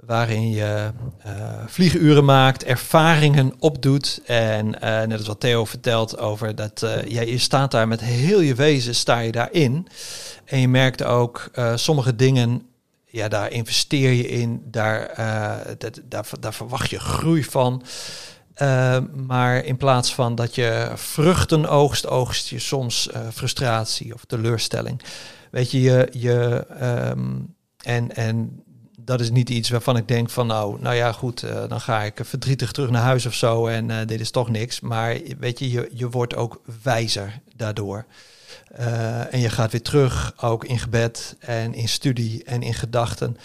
waarin 0.00 0.50
je 0.50 0.90
uh, 1.26 1.32
vlieguren 1.66 2.24
maakt, 2.24 2.64
ervaringen 2.64 3.54
opdoet. 3.58 4.20
En 4.24 4.70
net 4.80 5.18
als 5.18 5.26
wat 5.26 5.40
Theo 5.40 5.64
vertelt 5.64 6.18
over 6.18 6.54
dat 6.54 6.86
ja, 7.08 7.20
je 7.20 7.38
staat 7.38 7.70
daar 7.70 7.88
met 7.88 8.00
heel 8.00 8.40
je 8.40 8.54
wezen, 8.54 8.94
sta 8.94 9.18
je 9.18 9.32
daarin. 9.32 9.86
En 10.44 10.60
je 10.60 10.68
merkt 10.68 11.02
ook 11.02 11.50
sommige 11.74 12.16
dingen, 12.16 12.62
ja, 13.06 13.28
daar 13.28 13.50
investeer 13.50 14.12
je 14.12 14.28
in, 14.28 14.62
daar, 14.64 15.14
dat, 15.78 16.00
daar, 16.04 16.26
daar 16.40 16.54
verwacht 16.54 16.90
je 16.90 17.00
groei 17.00 17.44
van. 17.44 17.82
Maar 19.14 19.64
in 19.64 19.76
plaats 19.76 20.14
van 20.14 20.34
dat 20.34 20.54
je 20.54 20.92
vruchten 20.94 21.68
oogst, 21.68 22.06
oogst 22.06 22.48
je 22.48 22.58
soms 22.58 23.08
frustratie 23.32 24.14
of 24.14 24.24
teleurstelling. 24.24 25.02
Weet 25.50 25.70
je, 25.70 25.80
je, 25.80 26.08
je 26.12 26.66
um, 27.10 27.54
en, 27.82 28.14
en 28.16 28.62
dat 28.98 29.20
is 29.20 29.30
niet 29.30 29.50
iets 29.50 29.70
waarvan 29.70 29.96
ik 29.96 30.08
denk 30.08 30.30
van 30.30 30.46
nou, 30.46 30.80
nou 30.80 30.94
ja, 30.94 31.12
goed, 31.12 31.42
uh, 31.42 31.68
dan 31.68 31.80
ga 31.80 32.02
ik 32.02 32.20
verdrietig 32.22 32.72
terug 32.72 32.90
naar 32.90 33.02
huis 33.02 33.26
of 33.26 33.34
zo 33.34 33.66
en 33.66 34.06
dit 34.06 34.20
is 34.20 34.30
toch 34.30 34.48
niks. 34.48 34.80
Maar 34.80 35.18
weet 35.38 35.58
je, 35.58 35.70
je, 35.70 35.90
je 35.92 36.10
wordt 36.10 36.34
ook 36.34 36.60
wijzer 36.82 37.40
daardoor. 37.56 38.06
En 39.30 39.40
je 39.40 39.50
gaat 39.50 39.72
weer 39.72 39.82
terug, 39.82 40.34
ook 40.40 40.64
in 40.64 40.78
gebed 40.78 41.36
en 41.38 41.74
in 41.74 41.88
studie 41.88 42.44
en 42.44 42.62
in 42.62 42.74
gedachten. 42.74 43.36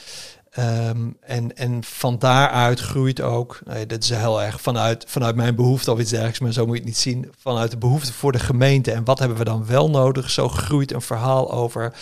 Um, 0.60 1.18
en, 1.22 1.58
en 1.58 1.84
van 1.84 2.20
daaruit 2.20 2.80
groeit 2.80 3.22
ook, 3.22 3.60
nee, 3.66 3.86
dat 3.86 4.04
is 4.04 4.10
heel 4.10 4.42
erg 4.42 4.62
vanuit, 4.62 5.04
vanuit 5.08 5.36
mijn 5.36 5.56
behoefte 5.56 5.92
of 5.92 6.00
iets 6.00 6.10
dergelijks, 6.10 6.40
maar 6.40 6.52
zo 6.52 6.66
moet 6.66 6.74
je 6.76 6.82
het 6.82 6.90
niet 6.90 6.98
zien, 6.98 7.32
vanuit 7.40 7.72
de 7.72 7.78
behoefte 7.78 8.14
voor 8.14 8.32
de 8.32 8.40
gemeente. 8.40 8.92
En 8.92 9.04
wat 9.04 9.20
hebben 9.20 9.38
we 9.38 9.44
dan 9.44 9.66
wel 9.66 9.90
nodig? 9.90 10.30
Zo 10.30 10.48
groeit 10.48 10.94
een 10.94 11.02
verhaal 11.02 11.52
over 11.52 11.94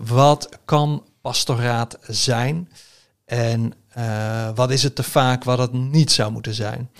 wat 0.00 0.48
kan 0.64 1.04
pastoraat 1.20 1.98
zijn? 2.06 2.68
En 3.24 3.72
uh, 3.98 4.48
wat 4.54 4.70
is 4.70 4.82
het 4.82 4.94
te 4.94 5.02
vaak 5.02 5.44
wat 5.44 5.58
het 5.58 5.72
niet 5.72 6.12
zou 6.12 6.32
moeten 6.32 6.54
zijn? 6.54 6.90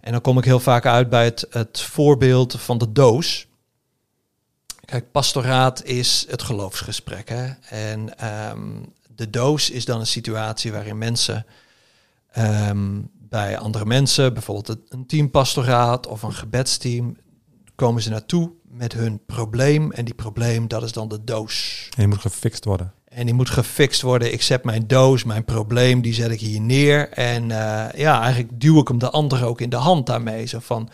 En 0.00 0.12
dan 0.12 0.20
kom 0.20 0.38
ik 0.38 0.44
heel 0.44 0.60
vaak 0.60 0.86
uit 0.86 1.08
bij 1.08 1.24
het, 1.24 1.46
het 1.50 1.80
voorbeeld 1.80 2.60
van 2.60 2.78
de 2.78 2.92
doos. 2.92 3.46
Kijk, 4.84 5.10
pastoraat 5.10 5.84
is 5.84 6.26
het 6.28 6.42
geloofsgesprek. 6.42 7.28
Hè? 7.28 7.46
En 7.68 8.26
um, 8.50 8.92
de 9.16 9.30
doos 9.30 9.70
is 9.70 9.84
dan 9.84 10.00
een 10.00 10.06
situatie 10.06 10.72
waarin 10.72 10.98
mensen 10.98 11.46
um, 12.38 13.10
bij 13.28 13.58
andere 13.58 13.84
mensen, 13.84 14.32
bijvoorbeeld 14.32 14.78
een 14.88 15.06
teampastoraat 15.06 16.06
of 16.06 16.22
een 16.22 16.32
gebedsteam, 16.32 17.16
komen 17.74 18.02
ze 18.02 18.10
naartoe 18.10 18.50
met 18.68 18.92
hun 18.92 19.20
probleem. 19.26 19.92
En 19.92 20.04
die 20.04 20.14
probleem, 20.14 20.68
dat 20.68 20.82
is 20.82 20.92
dan 20.92 21.08
de 21.08 21.24
doos. 21.24 21.86
En 21.90 21.96
die 21.96 22.06
moet 22.06 22.20
gefixt 22.20 22.64
worden. 22.64 22.92
En 23.04 23.24
die 23.26 23.34
moet 23.34 23.50
gefixt 23.50 24.02
worden. 24.02 24.32
Ik 24.32 24.42
zet 24.42 24.64
mijn 24.64 24.86
doos, 24.86 25.24
mijn 25.24 25.44
probleem, 25.44 26.02
die 26.02 26.14
zet 26.14 26.30
ik 26.30 26.40
hier 26.40 26.60
neer. 26.60 27.08
En 27.08 27.42
uh, 27.42 27.86
ja, 27.94 28.22
eigenlijk 28.22 28.60
duw 28.60 28.80
ik 28.80 28.88
hem 28.88 28.98
de 28.98 29.10
ander 29.10 29.44
ook 29.44 29.60
in 29.60 29.70
de 29.70 29.76
hand 29.76 30.06
daarmee. 30.06 30.46
Zo 30.46 30.58
van, 30.58 30.88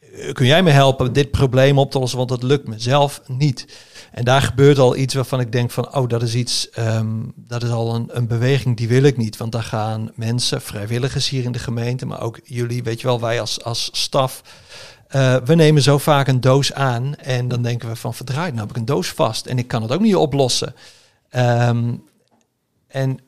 eh, 0.00 0.32
kun 0.32 0.46
jij 0.46 0.62
me 0.62 0.70
helpen 0.70 1.12
dit 1.12 1.30
probleem 1.30 1.78
op 1.78 1.90
te 1.90 1.98
lossen? 1.98 2.18
Want 2.18 2.30
het 2.30 2.42
lukt 2.42 2.68
mezelf 2.68 3.20
niet. 3.26 3.66
En 4.14 4.24
daar 4.24 4.42
gebeurt 4.42 4.78
al 4.78 4.96
iets 4.96 5.14
waarvan 5.14 5.40
ik 5.40 5.52
denk 5.52 5.70
van, 5.70 5.94
oh, 5.94 6.08
dat 6.08 6.22
is 6.22 6.34
iets, 6.34 6.68
um, 6.78 7.32
dat 7.36 7.62
is 7.62 7.70
al 7.70 7.94
een, 7.94 8.08
een 8.12 8.26
beweging 8.26 8.76
die 8.76 8.88
wil 8.88 9.02
ik 9.02 9.16
niet. 9.16 9.36
Want 9.36 9.52
daar 9.52 9.62
gaan 9.62 10.10
mensen, 10.14 10.60
vrijwilligers 10.60 11.28
hier 11.28 11.44
in 11.44 11.52
de 11.52 11.58
gemeente, 11.58 12.06
maar 12.06 12.20
ook 12.20 12.40
jullie, 12.44 12.82
weet 12.82 13.00
je 13.00 13.06
wel, 13.06 13.20
wij 13.20 13.40
als, 13.40 13.64
als 13.64 13.88
staf, 13.92 14.42
uh, 15.10 15.36
we 15.44 15.54
nemen 15.54 15.82
zo 15.82 15.98
vaak 15.98 16.28
een 16.28 16.40
doos 16.40 16.72
aan 16.72 17.14
en 17.14 17.48
dan 17.48 17.62
denken 17.62 17.88
we 17.88 17.96
van, 17.96 18.14
verdraaid, 18.14 18.54
nou 18.54 18.66
heb 18.66 18.70
ik 18.70 18.76
een 18.76 18.94
doos 18.94 19.08
vast 19.08 19.46
en 19.46 19.58
ik 19.58 19.68
kan 19.68 19.82
het 19.82 19.92
ook 19.92 20.00
niet 20.00 20.16
oplossen. 20.16 20.74
Um, 21.36 22.04
en 22.86 23.18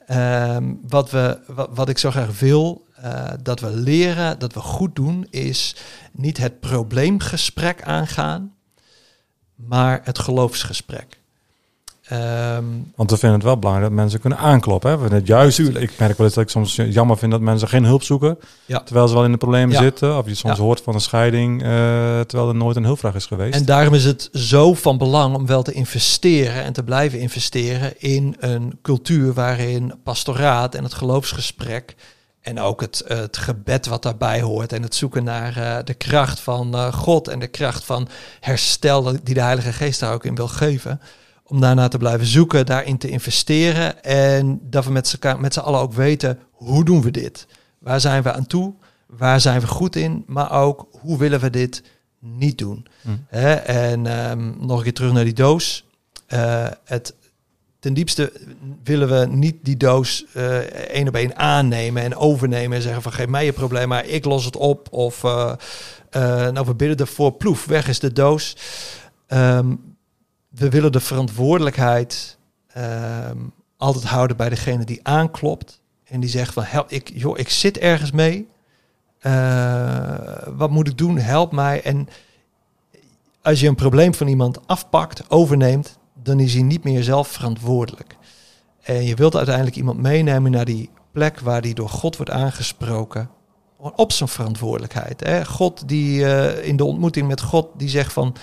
um, 0.57 0.81
wat, 0.89 1.11
we, 1.11 1.39
wat, 1.71 1.89
ik 1.89 1.99
zo 1.99 2.11
graag 2.11 2.39
wil, 2.39 2.87
uh, 3.05 3.25
dat 3.43 3.61
we 3.61 3.71
leren, 3.71 4.39
dat 4.39 4.53
we 4.53 4.61
goed 4.61 4.97
doen, 4.97 5.27
is 5.31 5.77
niet 6.13 6.39
het 6.39 6.61
probleemgesprek 6.61 7.83
aangaan, 7.83 8.56
maar 9.57 10.01
het 10.05 10.19
geloofsgesprek. 10.19 11.19
Um, 12.13 12.93
Want 12.97 13.11
we 13.11 13.17
vinden 13.17 13.39
het 13.39 13.47
wel 13.47 13.59
belangrijk 13.59 13.89
dat 13.91 13.99
mensen 13.99 14.21
kunnen 14.21 14.39
aankloppen. 14.39 14.91
Hè? 14.91 14.99
We 14.99 15.15
het 15.15 15.27
juist, 15.27 15.59
ik 15.59 15.99
merk 15.99 16.17
wel 16.17 16.27
eens 16.27 16.35
dat 16.35 16.45
ik 16.45 16.51
soms 16.51 16.75
jammer 16.75 17.19
vind 17.19 17.33
dat 17.33 17.41
mensen 17.41 17.69
geen 17.69 17.85
hulp 17.85 18.03
zoeken. 18.03 18.39
Ja. 18.67 18.81
Terwijl 18.81 19.09
ze 19.09 19.15
wel 19.15 19.25
in 19.25 19.31
de 19.31 19.37
problemen 19.37 19.75
ja. 19.75 19.83
zitten. 19.83 20.19
Of 20.19 20.27
je 20.27 20.35
soms 20.35 20.57
ja. 20.57 20.63
hoort 20.63 20.81
van 20.81 20.95
een 20.95 21.01
scheiding, 21.01 21.63
uh, 21.63 21.69
terwijl 22.21 22.49
er 22.49 22.55
nooit 22.55 22.77
een 22.77 22.85
hulpvraag 22.85 23.15
is 23.15 23.27
geweest. 23.27 23.55
En 23.55 23.65
daarom 23.65 23.95
is 23.95 24.05
het 24.05 24.29
zo 24.33 24.75
van 24.75 24.99
belang 24.99 25.35
om 25.35 25.47
wel 25.47 25.63
te 25.63 25.73
investeren 25.73 26.63
en 26.65 26.73
te 26.73 26.83
blijven 26.83 27.21
investeren 27.21 28.01
in 28.01 28.37
een 28.39 28.79
cultuur 28.83 29.33
waarin 29.33 29.95
pastoraat 30.03 30.75
en 30.75 30.83
het 30.83 30.95
geloofsgesprek 30.95 31.95
en 32.47 32.61
ook 32.61 32.81
het, 32.81 33.03
het 33.07 33.37
gebed 33.37 33.87
wat 33.87 34.03
daarbij 34.03 34.41
hoort 34.41 34.73
en 34.73 34.83
het 34.83 34.95
zoeken 34.95 35.25
naar 35.25 35.59
uh, 35.59 35.77
de 35.85 35.95
kracht 35.95 36.41
van 36.41 36.75
uh, 36.75 36.93
God 36.93 37.29
en 37.29 37.39
de 37.39 37.47
kracht 37.47 37.85
van 37.85 38.09
herstel 38.41 39.03
die 39.23 39.35
de 39.35 39.41
Heilige 39.41 39.73
Geest 39.73 40.01
daar 40.01 40.13
ook 40.13 40.25
in 40.25 40.35
wil 40.35 40.49
geven 40.49 41.01
om 41.43 41.61
daarna 41.61 41.89
te 41.89 41.99
blijven 41.99 42.27
zoeken, 42.27 42.67
daarin 42.67 42.99
te 42.99 43.09
investeren 43.09 44.05
en 44.05 44.61
dat 44.63 44.85
we 44.85 44.91
met 44.91 45.09
z'n, 45.09 45.37
met 45.39 45.53
z'n 45.53 45.61
allen 45.61 45.81
ook 45.81 45.93
weten 45.93 46.39
hoe 46.51 46.85
doen 46.85 47.03
we 47.03 47.11
dit? 47.11 47.47
Waar 47.79 48.01
zijn 48.01 48.23
we 48.23 48.33
aan 48.33 48.47
toe? 48.47 48.75
Waar 49.07 49.41
zijn 49.41 49.61
we 49.61 49.67
goed 49.67 49.97
in? 49.97 50.25
Maar 50.27 50.53
ook 50.53 50.89
hoe 50.91 51.19
willen 51.19 51.41
we 51.41 51.51
dit 51.51 51.83
niet 52.19 52.59
doen? 52.59 52.87
Mm. 53.01 53.25
Hè? 53.29 53.55
En 53.55 54.31
um, 54.31 54.57
nog 54.61 54.77
een 54.77 54.85
keer 54.85 54.95
terug 54.95 55.13
naar 55.13 55.25
die 55.25 55.33
doos. 55.33 55.85
Uh, 56.29 56.67
het, 56.85 57.15
ten 57.79 57.95
diepste 57.95 58.33
willen 58.85 59.09
we 59.09 59.27
niet 59.27 59.57
die 59.63 59.77
doos 59.77 60.25
uh, 60.37 60.57
één 60.59 61.09
op 61.09 61.15
één 61.15 61.37
aannemen 61.37 62.03
en 62.03 62.17
overnemen 62.17 62.77
en 62.77 62.83
zeggen 62.83 63.03
van 63.03 63.13
geef 63.13 63.27
mij 63.27 63.45
je 63.45 63.53
probleem, 63.53 63.89
maar 63.89 64.07
ik 64.07 64.25
los 64.25 64.45
het 64.45 64.57
op. 64.57 64.93
Of 64.93 65.23
uh, 65.23 65.55
nou 66.11 66.67
we 66.67 66.75
bidden 66.75 66.97
ervoor, 66.97 67.33
ploef, 67.33 67.65
weg 67.65 67.89
is 67.89 67.99
de 67.99 68.13
doos. 68.13 68.57
Um, 69.29 69.97
we 70.49 70.69
willen 70.69 70.93
de 70.93 71.01
verantwoordelijkheid 71.01 72.39
um, 72.77 73.53
altijd 73.77 74.05
houden 74.05 74.37
bij 74.37 74.49
degene 74.49 74.85
die 74.85 75.01
aanklopt. 75.03 75.81
En 76.05 76.21
die 76.21 76.31
zegt 76.31 76.53
van, 76.53 76.63
help, 76.63 76.91
ik, 76.91 77.11
joh, 77.15 77.39
ik 77.39 77.49
zit 77.49 77.79
ergens 77.79 78.11
mee. 78.11 78.49
Wat 80.57 80.71
moet 80.71 80.89
ik 80.89 80.99
doen? 80.99 81.19
Help 81.19 81.53
mij. 81.53 81.83
En 81.83 82.09
als 83.43 83.61
je 83.61 83.69
een 83.69 83.75
probleem 83.75 84.15
van 84.15 84.27
iemand 84.27 84.67
afpakt, 84.67 85.31
overneemt, 85.31 85.99
dan 86.27 86.41
is 86.41 86.55
hij 86.55 86.63
niet 86.63 86.85
meer 86.85 87.03
zelf 87.03 87.29
verantwoordelijk. 87.29 88.17
En 88.83 89.05
je 89.05 89.15
wilt 89.15 89.37
uiteindelijk 89.37 89.77
iemand 89.77 90.01
meenemen 90.01 90.51
naar 90.51 90.65
die 90.65 90.91
plek 91.13 91.41
waar 91.41 91.63
die 91.63 91.75
door 91.75 91.89
God 91.89 92.17
wordt 92.17 92.31
aangesproken. 92.33 93.31
Op 93.77 94.13
zijn 94.13 94.29
verantwoordelijkheid. 94.29 95.21
Hè? 95.21 95.45
God 95.45 95.89
die 95.89 96.21
uh, 96.21 96.67
in 96.67 96.77
de 96.77 96.85
ontmoeting 96.85 97.29
met 97.29 97.41
God, 97.41 97.69
die 97.77 97.89
zegt 97.89 98.13
van 98.13 98.37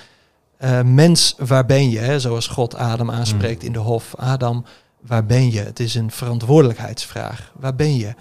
uh, 0.60 0.82
mens, 0.82 1.36
waar 1.38 1.66
ben 1.66 1.90
je? 1.90 2.00
Hè? 2.00 2.20
Zoals 2.20 2.48
God 2.48 2.76
Adam 2.76 3.12
aanspreekt 3.12 3.62
mm. 3.62 3.68
in 3.68 3.74
de 3.74 3.80
hof. 3.80 4.16
Adam, 4.16 4.66
waar 5.02 5.26
ben 5.26 5.52
je? 5.52 5.60
Het 5.60 5.80
is 5.80 5.96
een 5.96 6.12
verantwoordelijkheidsvraag. 6.12 7.52
Waar 7.56 7.76
ben 7.76 7.96
je? 7.96 8.14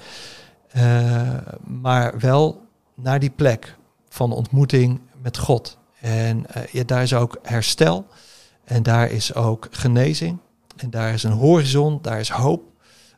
Uh, 0.76 1.52
maar 1.66 2.18
wel 2.18 2.66
naar 2.94 3.18
die 3.18 3.30
plek 3.30 3.76
van 4.08 4.32
ontmoeting 4.32 5.00
met 5.22 5.38
God. 5.38 5.78
En 6.00 6.46
ja, 6.70 6.84
daar 6.84 7.02
is 7.02 7.14
ook 7.14 7.38
herstel. 7.42 8.06
En 8.72 8.82
daar 8.82 9.10
is 9.10 9.34
ook 9.34 9.68
genezing. 9.70 10.38
En 10.76 10.90
daar 10.90 11.12
is 11.12 11.22
een 11.22 11.32
horizon, 11.32 11.98
daar 12.02 12.20
is 12.20 12.28
hoop. 12.28 12.62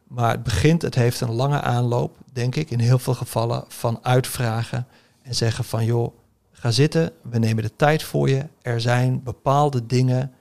Maar 0.09 0.31
het 0.31 0.43
begint, 0.43 0.83
het 0.83 0.95
heeft 0.95 1.21
een 1.21 1.33
lange 1.33 1.61
aanloop, 1.61 2.17
denk 2.33 2.55
ik, 2.55 2.71
in 2.71 2.79
heel 2.79 2.99
veel 2.99 3.15
gevallen 3.15 3.65
van 3.69 3.99
uitvragen 4.03 4.87
en 5.23 5.35
zeggen 5.35 5.65
van 5.65 5.85
joh, 5.85 6.15
Ga 6.53 6.71
zitten, 6.71 7.13
we 7.23 7.39
nemen 7.39 7.63
de 7.63 7.77
tijd 7.77 8.03
voor 8.03 8.29
je. 8.29 8.47
Er 8.63 8.81
zijn 8.81 9.23
bepaalde 9.23 9.87
dingen 9.87 10.33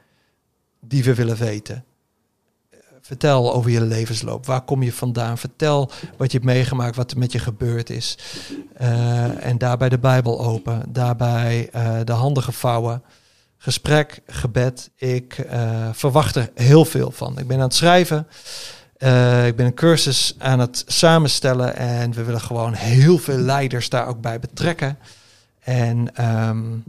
die 0.79 1.03
we 1.03 1.15
willen 1.15 1.37
weten. 1.37 1.83
Vertel 3.01 3.53
over 3.53 3.71
je 3.71 3.81
levensloop. 3.81 4.45
Waar 4.45 4.61
kom 4.61 4.83
je 4.83 4.93
vandaan? 4.93 5.37
Vertel 5.37 5.91
wat 6.17 6.31
je 6.31 6.37
hebt 6.37 6.49
meegemaakt, 6.49 6.95
wat 6.95 7.11
er 7.11 7.17
met 7.17 7.31
je 7.31 7.39
gebeurd 7.39 7.89
is. 7.89 8.17
Uh, 8.81 9.45
en 9.45 9.57
daarbij 9.57 9.89
de 9.89 9.99
Bijbel 9.99 10.39
open. 10.45 10.83
Daarbij 10.89 11.69
uh, 11.75 11.99
de 12.03 12.11
handen 12.11 12.43
gevouwen. 12.43 13.03
Gesprek, 13.63 14.21
gebed. 14.27 14.89
Ik 14.95 15.37
uh, 15.37 15.89
verwacht 15.91 16.35
er 16.35 16.49
heel 16.55 16.85
veel 16.85 17.11
van. 17.11 17.39
Ik 17.39 17.47
ben 17.47 17.57
aan 17.57 17.63
het 17.63 17.73
schrijven. 17.73 18.27
ik 19.47 19.55
ben 19.55 19.65
een 19.65 19.73
cursus 19.73 20.35
aan 20.37 20.59
het 20.59 20.83
samenstellen. 20.87 21.75
En 21.75 22.13
we 22.13 22.23
willen 22.23 22.41
gewoon 22.41 22.73
heel 22.73 23.17
veel 23.17 23.37
leiders 23.37 23.89
daar 23.89 24.07
ook 24.07 24.21
bij 24.21 24.39
betrekken. 24.39 24.97
En 25.59 26.25
um, 26.47 26.83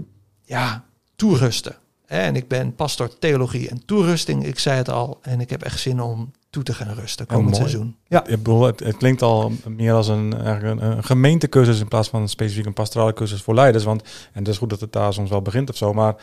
ja, 0.45 0.85
toerusten. 1.17 1.77
En 2.07 2.37
ik 2.37 2.49
ben 2.49 2.75
pastor 2.75 3.19
theologie 3.19 3.69
en 3.69 3.85
toerusting. 3.85 4.47
Ik 4.47 4.59
zei 4.59 4.77
het 4.77 4.89
al. 4.89 5.19
En 5.23 5.41
ik 5.41 5.51
heb 5.51 5.63
echt 5.63 5.81
zin 5.81 6.01
om 6.01 6.33
toe 6.51 6.63
te 6.63 6.75
gaan 6.75 6.95
rusten 6.95 7.27
komend 7.27 7.57
seizoen. 7.57 7.97
Ja. 8.09 8.25
Het, 8.27 8.81
het, 8.81 8.97
klinkt 8.97 9.23
al 9.23 9.53
meer 9.69 9.93
als 9.93 10.09
een, 10.09 10.47
een, 10.47 10.85
een 10.85 11.05
gemeentecursus 11.05 11.81
in 11.81 11.89
plaats 11.89 12.09
van 12.09 12.29
specifiek 12.29 12.67
een 12.67 12.73
pastorale 12.73 13.13
cursus 13.13 13.43
voor 13.43 13.55
leiders. 13.55 13.85
Want, 13.85 14.03
en 14.03 14.39
het 14.39 14.49
is 14.49 14.59
goed 14.59 14.71
dat 14.71 14.81
het 14.81 14.93
daar 14.93 15.13
soms 15.13 15.31
wel 15.31 15.43
begint 15.43 15.71
of 15.71 15.77
zo. 15.77 15.93
Maar 15.93 16.17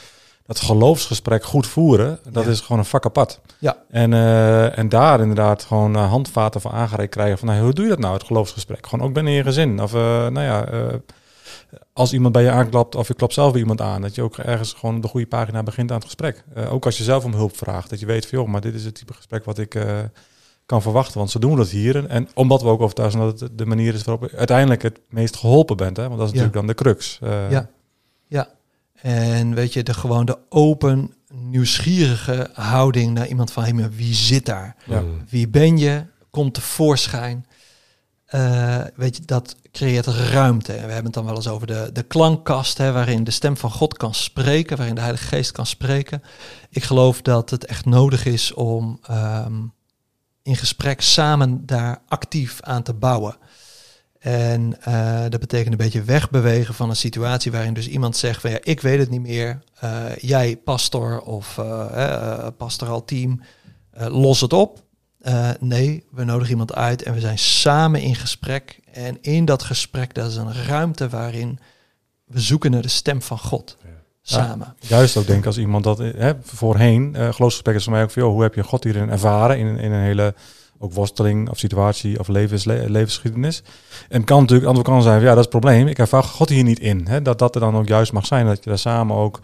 dat 0.45 0.60
geloofsgesprek 0.60 1.43
goed 1.43 1.67
voeren, 1.67 2.19
dat 2.31 2.43
Ja. 2.43 2.50
is 2.50 2.60
gewoon 2.60 2.77
een 2.79 2.86
vak 2.86 3.05
apart. 3.05 3.39
Ja. 3.60 3.77
En, 3.89 4.13
eh, 4.13 4.77
en 4.77 4.89
daar 4.89 5.19
inderdaad 5.19 5.63
gewoon 5.63 5.95
eh, 5.95 6.10
handvaten 6.10 6.62
voor 6.62 6.71
aangereikt 6.71 7.13
krijgen 7.13 7.38
van, 7.38 7.48
nou, 7.48 7.62
hoe 7.62 7.74
doe 7.74 7.83
je 7.83 7.89
dat 7.89 8.00
nou, 8.00 8.13
het 8.13 8.24
geloofsgesprek? 8.24 8.88
Gewoon 8.88 9.07
ook 9.07 9.13
binnen 9.13 9.33
je 9.33 9.43
gezin. 9.43 9.81
Of, 9.81 9.93
eh, 9.93 10.00
nou 10.27 10.41
ja, 10.41 10.65
als 11.93 12.13
iemand 12.13 12.33
bij 12.33 12.43
je 12.43 12.51
aanklapt 12.51 12.95
of 12.95 13.07
je 13.07 13.13
klopt 13.13 13.33
zelf 13.33 13.51
bij 13.51 13.62
iemand 13.62 13.81
aan, 13.81 14.01
dat 14.01 14.15
je 14.15 14.21
ook 14.21 14.38
ergens 14.38 14.74
gewoon 14.74 14.95
op 14.95 15.01
de 15.01 15.07
goede 15.07 15.27
pagina 15.27 15.63
begint 15.63 15.89
aan 15.89 15.95
het 15.95 16.05
gesprek. 16.05 16.43
Ook 16.69 16.86
als 16.86 16.98
je 16.98 17.03
zelf 17.03 17.24
om 17.25 17.33
hulp 17.33 17.57
vraagt, 17.57 17.89
dat 17.89 18.00
je 18.00 18.05
weet 18.05 18.25
van, 18.25 18.39
joh, 18.39 18.48
maar 18.48 18.62
dit 18.62 18.74
is 18.74 18.86
het 18.86 18.95
type 18.95 19.13
gesprek 19.13 19.45
wat 19.45 19.57
ik 19.57 19.86
kan 20.65 20.81
verwachten, 20.81 21.17
want 21.17 21.31
zo 21.31 21.39
doen 21.39 21.55
dat 21.55 21.69
hier. 21.69 22.05
En 22.05 22.27
omdat 22.33 22.62
we 22.62 22.67
ook 22.67 22.81
overtuigd 22.81 23.12
zijn 23.13 23.25
dat 23.25 23.39
het 23.39 23.57
de 23.57 23.65
manier 23.65 23.93
is 23.93 24.03
waarop 24.03 24.29
je 24.29 24.38
uiteindelijk 24.38 24.81
het 24.81 25.00
meest 25.10 25.36
geholpen 25.36 25.77
bent, 25.77 25.98
hè? 25.98 26.07
want 26.07 26.19
dat 26.19 26.27
is 26.27 26.33
Ja. 26.33 26.39
natuurlijk 26.41 26.67
dan 26.67 26.75
de 26.75 26.83
crux. 26.83 27.19
Ja. 27.50 27.69
Ja. 28.27 28.50
En 29.01 29.55
weet 29.55 29.74
je, 29.74 29.84
de 29.84 29.93
gewoon 29.93 30.25
de 30.25 30.38
open, 30.50 31.13
nieuwsgierige 31.34 32.50
houding 32.53 33.13
naar 33.13 33.27
iemand 33.27 33.51
van, 33.51 33.63
hé, 33.63 33.74
maar 33.74 33.91
wie 33.91 34.13
zit 34.13 34.46
daar? 34.46 34.75
Ja. 34.86 35.03
Wie 35.29 35.48
ben 35.48 35.77
je? 35.77 36.05
Komt 36.29 36.53
tevoorschijn. 36.53 37.46
Eh, 38.25 38.81
weet 38.96 39.15
je, 39.15 39.22
dat 39.25 39.55
creëert 39.72 40.05
ruimte. 40.05 40.74
En 40.74 40.86
we 40.86 40.93
hebben 40.93 41.05
het 41.05 41.13
dan 41.13 41.25
wel 41.25 41.36
eens 41.36 41.48
over 41.48 41.67
de, 41.67 41.89
de 41.93 42.03
klankkast, 42.03 42.77
hè, 42.77 42.91
waarin 42.91 43.24
de 43.24 43.31
stem 43.31 43.58
van 43.58 43.72
God 43.72 43.98
kan 43.98 44.13
spreken, 44.13 44.77
waarin 44.77 44.96
de 44.96 45.01
Heilige 45.01 45.27
Geest 45.27 45.51
kan 45.51 45.65
spreken. 45.65 46.24
Ik 46.70 46.84
geloof 46.84 47.22
dat 47.22 47.50
het 47.50 47.65
echt 47.65 47.86
nodig 47.86 48.25
is 48.25 48.53
om 48.53 49.00
ehm, 49.03 49.53
in 50.43 50.55
gesprek 50.55 51.01
samen 51.01 51.65
daar 51.65 52.01
actief 52.08 52.62
aan 52.62 52.84
te 52.84 52.93
bouwen. 52.93 53.36
En 54.22 54.82
eh, 54.82 55.22
dat 55.30 55.40
betekent 55.40 55.72
een 55.72 55.78
beetje 55.78 56.04
wegbewegen 56.04 56.74
van 56.74 56.90
een 56.90 56.96
situatie 56.96 57.51
waarin 57.51 57.74
dus 57.74 57.88
iemand 57.88 58.18
zegt 58.18 58.42
van 58.42 58.51
ja, 58.51 58.58
ik 58.62 58.82
weet 58.82 59.00
het 59.00 59.10
niet 59.10 59.22
meer. 59.22 59.60
Eh, 59.80 60.16
jij, 60.18 60.58
pastor 60.58 61.22
of 61.22 61.58
eh, 61.58 62.48
pastoraal 62.58 63.06
team, 63.06 63.42
los 63.94 64.42
het 64.42 64.54
op. 64.54 64.84
Nee, 65.60 66.06
we 66.12 66.24
nodigen 66.24 66.51
iemand 66.51 66.74
uit 66.74 67.04
en 67.04 67.13
we 67.13 67.20
zijn 67.20 67.38
samen 67.38 68.01
in 68.01 68.16
gesprek. 68.16 68.80
En 68.92 69.18
in 69.22 69.46
dat 69.46 69.63
gesprek, 69.63 70.13
dat 70.13 70.30
is 70.30 70.36
een 70.36 70.66
ruimte 70.66 71.10
waarin 71.10 71.60
we 72.25 72.40
zoeken 72.40 72.72
naar 72.72 72.82
de 72.82 72.88
stem 72.88 73.22
van 73.22 73.40
God. 73.40 73.78
Ja. 73.84 73.90
Samen. 74.22 74.75
Juist 74.80 75.18
ook 75.18 75.28
denk 75.28 75.40
ik 75.40 75.46
als 75.46 75.58
iemand 75.58 75.84
dat 75.84 75.98
hè, 75.98 76.34
voorheen, 76.44 77.16
geloofsgesprek 77.16 77.75
is 77.75 77.84
voor 77.84 77.94
mij 77.94 78.04
ook 78.04 78.12
joh, 78.12 78.32
hoe 78.32 78.42
heb 78.42 78.56
je 78.56 78.63
God 78.63 78.84
hierin 78.84 79.10
ervaren 79.10 79.58
in, 79.58 79.78
in 79.78 79.92
een 79.92 80.04
hele 80.04 80.34
ook 80.84 80.94
worsteling 80.94 81.50
of 81.50 81.58
situatie 81.60 82.20
of 82.20 82.28
levens, 82.28 82.64
le- 82.66 82.86
levensgeschiedenis. 82.88 83.64
En 84.10 84.24
kan 84.24 84.40
natuurlijk, 84.40 84.62
de 84.62 84.68
andere 84.74 84.90
kant 84.90 85.04
zijn 85.04 85.16
van, 85.16 85.24
ja, 85.24 85.36
dat 85.36 85.46
is 85.46 85.52
het 85.52 85.60
probleem. 85.60 85.88
Ik 85.88 86.00
ervaar 86.00 86.24
God 86.24 86.50
hier 86.50 86.64
niet 86.64 86.80
in. 86.80 87.08
Hè? 87.08 87.22
Dat 87.22 87.40
dat 87.40 87.56
er 87.56 87.62
dan 87.62 87.76
ook 87.76 87.88
juist 87.88 88.12
mag 88.14 88.26
zijn, 88.26 88.46
dat 88.46 88.64
je 88.64 88.70
daar 88.70 88.80
samen 88.80 89.16
ook 89.16 89.40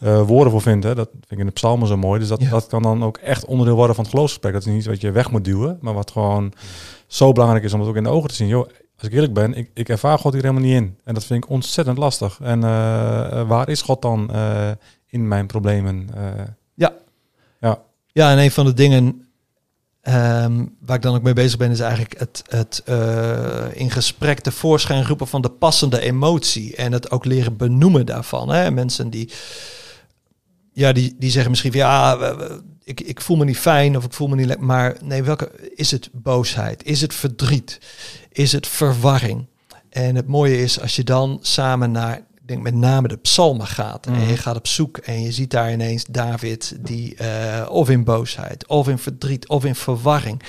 eh, 0.00 0.22
woorden 0.22 0.50
voor 0.52 0.62
vindt. 0.62 0.84
Hè? 0.84 0.94
Dat 0.94 1.08
vind 1.12 1.30
ik 1.32 1.38
in 1.38 1.46
de 1.46 1.52
psalmen 1.52 1.88
zo 1.88 1.96
mooi. 1.96 2.20
Dus 2.20 2.28
dat, 2.28 2.40
Ja. 2.40 2.50
dat 2.50 2.66
kan 2.66 2.82
dan 2.82 3.04
ook 3.04 3.16
echt 3.16 3.44
onderdeel 3.44 3.74
worden 3.76 3.94
van 3.94 4.04
het 4.04 4.12
geloofsgesprek. 4.12 4.52
Dat 4.52 4.62
is 4.62 4.68
niet 4.68 4.76
iets 4.78 4.86
wat 4.86 5.00
je 5.00 5.10
weg 5.10 5.30
moet 5.30 5.44
duwen, 5.44 5.78
maar 5.80 5.94
wat 5.94 6.10
gewoon 6.10 6.52
zo 7.06 7.32
belangrijk 7.32 7.64
is 7.64 7.72
om 7.72 7.80
het 7.80 7.88
ook 7.88 7.96
in 7.96 8.02
de 8.02 8.08
ogen 8.10 8.28
te 8.28 8.34
zien. 8.34 8.48
Joh, 8.48 8.68
als 8.98 9.08
ik 9.08 9.12
eerlijk 9.12 9.34
ben, 9.34 9.54
ik, 9.54 9.70
ik 9.74 9.88
ervaar 9.88 10.18
God 10.18 10.32
hier 10.32 10.42
helemaal 10.42 10.62
niet 10.64 10.74
in. 10.74 10.98
En 11.04 11.14
dat 11.14 11.24
vind 11.24 11.44
ik 11.44 11.50
ontzettend 11.50 11.98
lastig. 11.98 12.38
En 12.42 12.64
eh, 12.64 13.40
eh, 13.40 13.48
waar 13.48 13.68
is 13.68 13.82
God 13.82 14.02
dan 14.02 14.30
in 15.06 15.28
mijn 15.28 15.46
problemen? 15.46 16.08
Eh, 16.14 16.22
Ja, 18.12 18.30
en 18.32 18.38
een 18.38 18.50
van 18.50 18.64
de 18.64 18.72
dingen 18.72 19.25
ehm, 20.06 20.64
waar 20.80 20.96
ik 20.96 21.02
dan 21.02 21.14
ook 21.14 21.22
mee 21.22 21.32
bezig 21.32 21.58
ben, 21.58 21.70
is 21.70 21.80
eigenlijk 21.80 22.18
het, 22.18 22.42
het 22.48 22.82
eh, 22.84 23.64
in 23.72 23.90
gesprek 23.90 24.40
tevoorschijn 24.40 25.06
roepen 25.06 25.26
van 25.26 25.42
de 25.42 25.50
passende 25.50 26.00
emotie. 26.00 26.76
En 26.76 26.92
het 26.92 27.10
ook 27.10 27.24
leren 27.24 27.56
benoemen 27.56 28.06
daarvan. 28.06 28.48
Hè? 28.48 28.70
Mensen 28.70 29.10
die, 29.10 29.30
ja, 30.72 30.92
die, 30.92 31.14
die 31.18 31.30
zeggen 31.30 31.50
misschien 31.50 31.72
van 31.72 31.80
ja, 31.80 32.18
ik, 32.84 33.00
ik 33.00 33.20
voel 33.20 33.36
me 33.36 33.44
niet 33.44 33.58
fijn 33.58 33.96
of 33.96 34.04
ik 34.04 34.12
voel 34.12 34.28
me 34.28 34.36
niet 34.36 34.46
lekker. 34.46 34.66
Maar 34.66 34.96
nee, 35.02 35.22
welke 35.22 35.50
is 35.74 35.90
het 35.90 36.08
boosheid? 36.12 36.84
Is 36.84 37.00
het 37.00 37.14
verdriet? 37.14 37.80
Is 38.32 38.52
het 38.52 38.66
verwarring? 38.66 39.46
En 39.90 40.14
het 40.14 40.26
mooie 40.26 40.62
is 40.62 40.80
als 40.80 40.96
je 40.96 41.04
dan 41.04 41.38
samen 41.40 41.90
naar, 41.90 42.20
denk 42.46 42.62
met 42.62 42.74
name 42.74 43.08
de 43.08 43.16
psalmen 43.16 43.66
gaat. 43.66 44.06
En 44.06 44.12
Mhm. 44.12 44.28
je 44.28 44.36
gaat 44.36 44.56
op 44.56 44.66
zoek 44.66 44.96
en 44.96 45.22
je 45.22 45.32
ziet 45.32 45.50
daar 45.50 45.72
ineens 45.72 46.04
David 46.04 46.76
die 46.80 47.14
eh, 47.14 47.66
of 47.70 47.90
in 47.90 48.04
boosheid, 48.04 48.66
of 48.66 48.88
in 48.88 48.98
verdriet, 48.98 49.48
of 49.48 49.64
in 49.64 49.74
verwarring. 49.74 50.42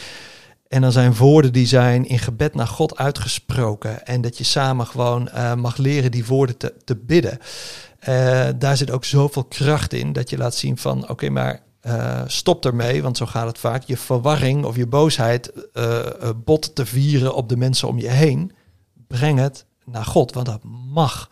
En 0.67 0.81
dan 0.81 0.91
zijn 0.91 1.15
woorden 1.15 1.53
die 1.53 1.67
zijn 1.67 2.07
in 2.07 2.19
gebed 2.19 2.55
naar 2.55 2.67
God 2.67 2.97
uitgesproken. 2.97 4.05
En 4.05 4.21
dat 4.21 4.38
je 4.38 4.43
samen 4.43 4.88
gewoon 4.88 5.29
eh, 5.29 5.53
mag 5.53 5.77
leren 5.77 6.12
die 6.12 6.25
woorden 6.25 6.57
te, 6.57 6.73
te 6.86 6.95
bidden. 6.95 7.38
Eh, 7.99 8.47
daar 8.55 8.77
zit 8.77 8.91
ook 8.91 9.05
zoveel 9.05 9.43
kracht 9.43 9.93
in 9.93 10.13
dat 10.13 10.29
je 10.29 10.38
laat 10.38 10.55
zien 10.55 10.77
van 10.77 11.10
oké, 11.10 11.29
maar 11.29 11.62
eh, 11.81 12.21
stop 12.27 12.65
ermee, 12.65 13.01
want 13.01 13.17
zo 13.17 13.25
gaat 13.25 13.47
het 13.47 13.57
vaak. 13.57 13.83
Je 13.83 13.97
verwarring 13.97 14.65
of 14.65 14.75
je 14.75 14.88
boosheid 14.88 15.51
bot 16.45 16.75
te 16.75 16.86
vieren 16.86 17.36
op 17.36 17.49
de 17.49 17.57
mensen 17.57 17.88
om 17.88 17.99
je 17.99 18.10
heen. 18.10 18.51
Breng 19.07 19.39
het 19.39 19.65
naar 19.86 20.05
God, 20.05 20.33
want 20.33 20.45
dat 20.45 20.63
mag. 20.93 21.29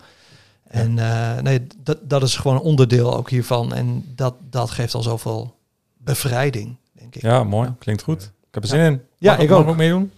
En 0.76 1.00
eh, 1.00 1.42
nee, 1.42 1.68
dat, 1.84 1.98
dat 2.02 2.24
is 2.24 2.36
gewoon 2.36 2.58
een 2.58 2.64
onderdeel 2.64 3.16
ook 3.18 3.30
hiervan. 3.30 3.74
En 3.74 4.12
dat, 4.16 4.36
dat 4.50 4.70
geeft 4.72 4.94
al 4.94 5.02
zoveel 5.04 5.56
bevrijding, 5.98 6.76
denk 6.94 7.16
ik. 7.16 7.22
ja, 7.22 7.44
mooi. 7.44 7.74
Klinkt 7.80 8.02
goed. 8.02 8.22
Ik 8.24 8.54
heb 8.54 8.64
er 8.64 8.70
zin 8.70 8.80
in. 8.80 9.02
Ja, 9.18 9.32
Mag- 9.32 9.42
ik 9.42 9.50
mag 9.50 9.60
ook. 9.60 9.68
ook 9.68 9.76
meedoen? 9.78 10.12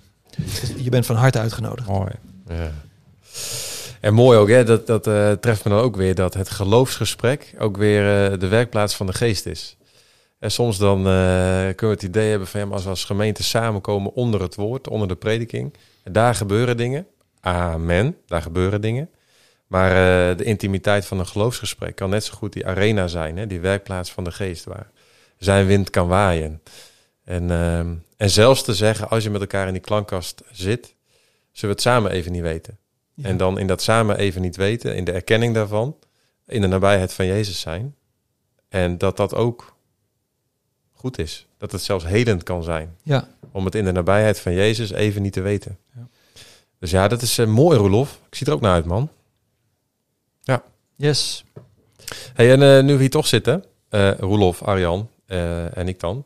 Je 0.78 0.89
bent 0.89 1.06
van 1.06 1.15
harte 1.15 1.39
uitgenodigd. 1.39 1.88
Mooi. 1.88 2.12
Ja. 2.48 2.72
En 4.02 4.13
mooi 4.13 4.38
ook, 4.38 4.50
hè, 4.50 4.63
dat, 4.63 4.88
dat 4.88 5.08
eh, 5.08 5.32
treft 5.32 5.63
me 5.63 5.72
dan 5.72 5.80
ook 5.80 5.96
weer 5.96 6.15
dat 6.15 6.34
het 6.34 6.50
geloofsgesprek 6.50 7.56
ook 7.60 7.78
weer 7.78 8.32
eh, 8.32 8.39
de 8.39 8.48
werkplaats 8.48 8.96
van 8.96 9.06
de 9.06 9.13
geest 9.13 9.46
is. 9.46 9.78
En 10.39 10.52
soms 10.52 10.78
dan 10.78 10.98
eh, 10.98 11.04
kunnen 11.06 11.76
we 11.78 11.88
het 11.88 12.04
idee 12.04 12.30
hebben 12.30 12.48
van 12.48 12.60
ja, 12.60 12.65
maar 12.65 12.76
als 12.76 12.84
we 12.84 12.89
als 12.89 13.04
gemeente 13.06 13.43
samenkomen 13.43 14.13
onder 14.13 14.41
het 14.41 14.56
woord, 14.56 14.88
onder 14.88 15.08
de 15.08 15.15
prediking, 15.15 15.74
en 16.04 16.12
daar 16.12 16.36
gebeuren 16.36 16.78
dingen. 16.78 17.06
Amen, 17.39 18.15
daar 18.26 18.41
gebeuren 18.41 18.82
dingen. 18.82 19.10
Maar 19.67 19.89
eh, 19.89 20.38
de 20.38 20.43
intimiteit 20.43 21.06
van 21.06 21.19
een 21.19 21.27
geloofsgesprek 21.27 21.95
kan 21.95 22.10
net 22.10 22.23
zo 22.23 22.34
goed 22.34 22.53
die 22.53 22.65
arena 22.65 23.08
zijn, 23.08 23.38
hè, 23.38 23.47
die 23.47 23.60
werkplaats 23.60 24.12
van 24.12 24.23
de 24.23 24.32
geest 24.32 24.63
waar 24.63 24.89
zijn 25.38 25.65
wind 25.65 25.89
kan 25.89 26.08
waaien. 26.08 26.62
En, 27.23 27.51
ehm, 27.51 27.93
en 28.17 28.30
zelfs 28.30 28.63
te 28.63 28.75
zeggen, 28.75 29.10
als 29.10 29.23
je 29.23 29.30
met 29.30 29.41
elkaar 29.41 29.67
in 29.67 29.73
die 29.73 29.82
klankkast 29.82 30.43
zit, 30.51 30.95
zullen 31.51 31.75
we 31.75 31.82
het 31.82 31.82
samen 31.82 32.12
even 32.12 32.32
niet 32.32 32.41
weten. 32.41 32.77
Ja. 33.13 33.23
En 33.23 33.38
dan 33.38 33.60
in 33.60 33.67
dat 33.67 33.82
samen 33.82 34.17
even 34.17 34.41
niet 34.41 34.56
weten, 34.56 34.95
in 34.95 35.03
de 35.03 35.12
erkenning 35.12 35.53
daarvan, 35.53 35.95
in 36.45 36.62
de 36.62 36.67
nabijheid 36.67 37.13
van 37.13 37.25
Jezus 37.25 37.60
zijn. 37.60 37.95
En 38.69 38.97
dat 38.97 39.17
dat 39.17 39.36
ook 39.36 39.75
goed 40.91 41.19
is. 41.19 41.47
Dat 41.58 41.71
het 41.71 41.82
zelfs 41.82 42.06
helend 42.06 42.43
kan 42.43 42.63
zijn. 42.63 42.95
Ja, 43.03 43.27
Om 43.51 43.65
het 43.65 43.75
in 43.75 43.86
de 43.86 43.91
nabijheid 43.91 44.39
van 44.39 44.53
Jezus 44.53 44.91
even 44.91 45.21
niet 45.21 45.34
te 45.34 45.41
weten. 45.41 45.77
Ja. 45.95 46.08
Dus 46.80 46.91
ja, 46.91 47.08
dat 47.08 47.21
is 47.21 47.38
eh, 47.38 47.47
mooi, 47.47 47.77
Roelof. 47.77 48.19
Ik 48.30 48.36
zie 48.36 48.47
er 48.47 48.53
ook 48.53 48.62
naar 48.62 48.73
uit, 48.73 48.86
man. 48.86 49.10
Yes. 50.95 51.43
Hey, 52.33 52.51
en 52.51 52.62
eh, 52.62 52.83
nu 52.83 52.93
we 52.93 52.99
hier 52.99 53.10
toch 53.10 53.27
zitten, 53.27 53.63
eh 53.89 54.12
Roelof, 54.19 54.63
Arjan 54.63 55.10
eh, 55.25 55.77
en 55.77 55.88
ik 55.88 55.99
dan. 55.99 56.25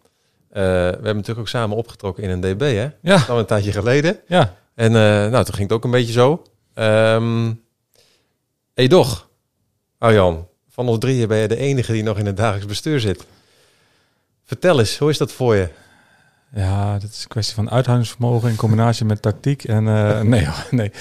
we 0.49 0.59
hebben 0.59 1.03
natuurlijk 1.15 1.39
ook 1.39 1.47
samen 1.47 1.77
opgetrokken 1.77 2.23
in 2.23 2.29
een 2.29 2.41
DB, 2.41 2.61
hè? 2.61 2.89
Ja, 3.01 3.23
Dat 3.27 3.37
een 3.37 3.45
tijdje 3.45 3.71
geleden. 3.71 4.19
ja. 4.27 4.55
En 4.75 4.91
nou, 4.91 5.43
toen 5.43 5.53
ging 5.53 5.67
het 5.67 5.71
ook 5.77 5.83
een 5.83 5.91
beetje 5.91 6.11
zo. 6.13 6.43
Ehm 6.73 7.53
hey, 8.73 8.87
doch, 8.87 9.29
Arjan, 9.97 10.47
van 10.69 10.87
ons 10.87 10.99
drieën 10.99 11.27
ben 11.27 11.37
je 11.37 11.47
de 11.47 11.57
enige 11.57 11.91
die 11.91 12.03
nog 12.03 12.17
in 12.17 12.25
het 12.25 12.37
dagelijks 12.37 12.67
bestuur 12.67 12.99
zit. 12.99 13.25
Vertel 14.45 14.79
eens, 14.79 14.97
hoe 14.97 15.09
is 15.09 15.17
dat 15.17 15.31
voor 15.31 15.55
je? 15.55 15.69
Ja, 16.53 16.93
dat 16.99 17.09
is 17.09 17.21
een 17.21 17.27
kwestie 17.27 17.55
van 17.55 17.71
uithoudingsvermogen 17.71 18.49
in 18.49 18.55
combinatie 18.55 19.05
met 19.05 19.21
tactiek. 19.21 19.63
En 19.63 19.83
nee, 20.29 20.47
nee. 20.71 20.91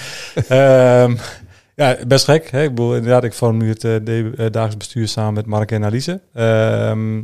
Ehm, 0.48 1.16
ja, 1.80 1.96
best 2.06 2.24
gek. 2.24 2.50
Hè? 2.50 2.62
Ik 2.62 2.68
bedoel, 2.68 2.94
inderdaad, 2.94 3.24
ik 3.24 3.32
vorm 3.32 3.56
nu 3.56 3.68
het 3.68 3.84
eh, 3.84 3.96
eh, 3.96 4.32
dagelijks 4.36 4.76
bestuur 4.76 5.08
samen 5.08 5.34
met 5.34 5.46
Mark 5.46 5.72
en 5.72 5.84
Alice. 5.84 6.20
Ehm, 6.34 7.22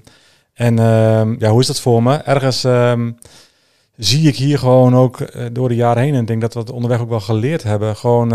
en 0.55 0.79
ehm, 0.79 1.35
ja, 1.39 1.51
hoe 1.51 1.61
is 1.61 1.67
dat 1.67 1.81
voor 1.81 2.03
me? 2.03 2.15
Ergens 2.17 2.65
ehm, 2.65 3.11
zie 3.97 4.29
ik 4.29 4.37
hier 4.37 4.59
gewoon 4.59 4.95
ook 4.95 5.21
eh, 5.21 5.45
door 5.53 5.69
de 5.69 5.75
jaren 5.75 6.03
heen, 6.03 6.15
en 6.15 6.21
ik 6.21 6.27
denk 6.27 6.41
dat 6.41 6.55
we 6.55 6.61
het 6.61 6.71
onderweg 6.71 7.01
ook 7.01 7.09
wel 7.09 7.21
geleerd 7.21 7.63
hebben, 7.63 7.97
gewoon, 7.97 8.29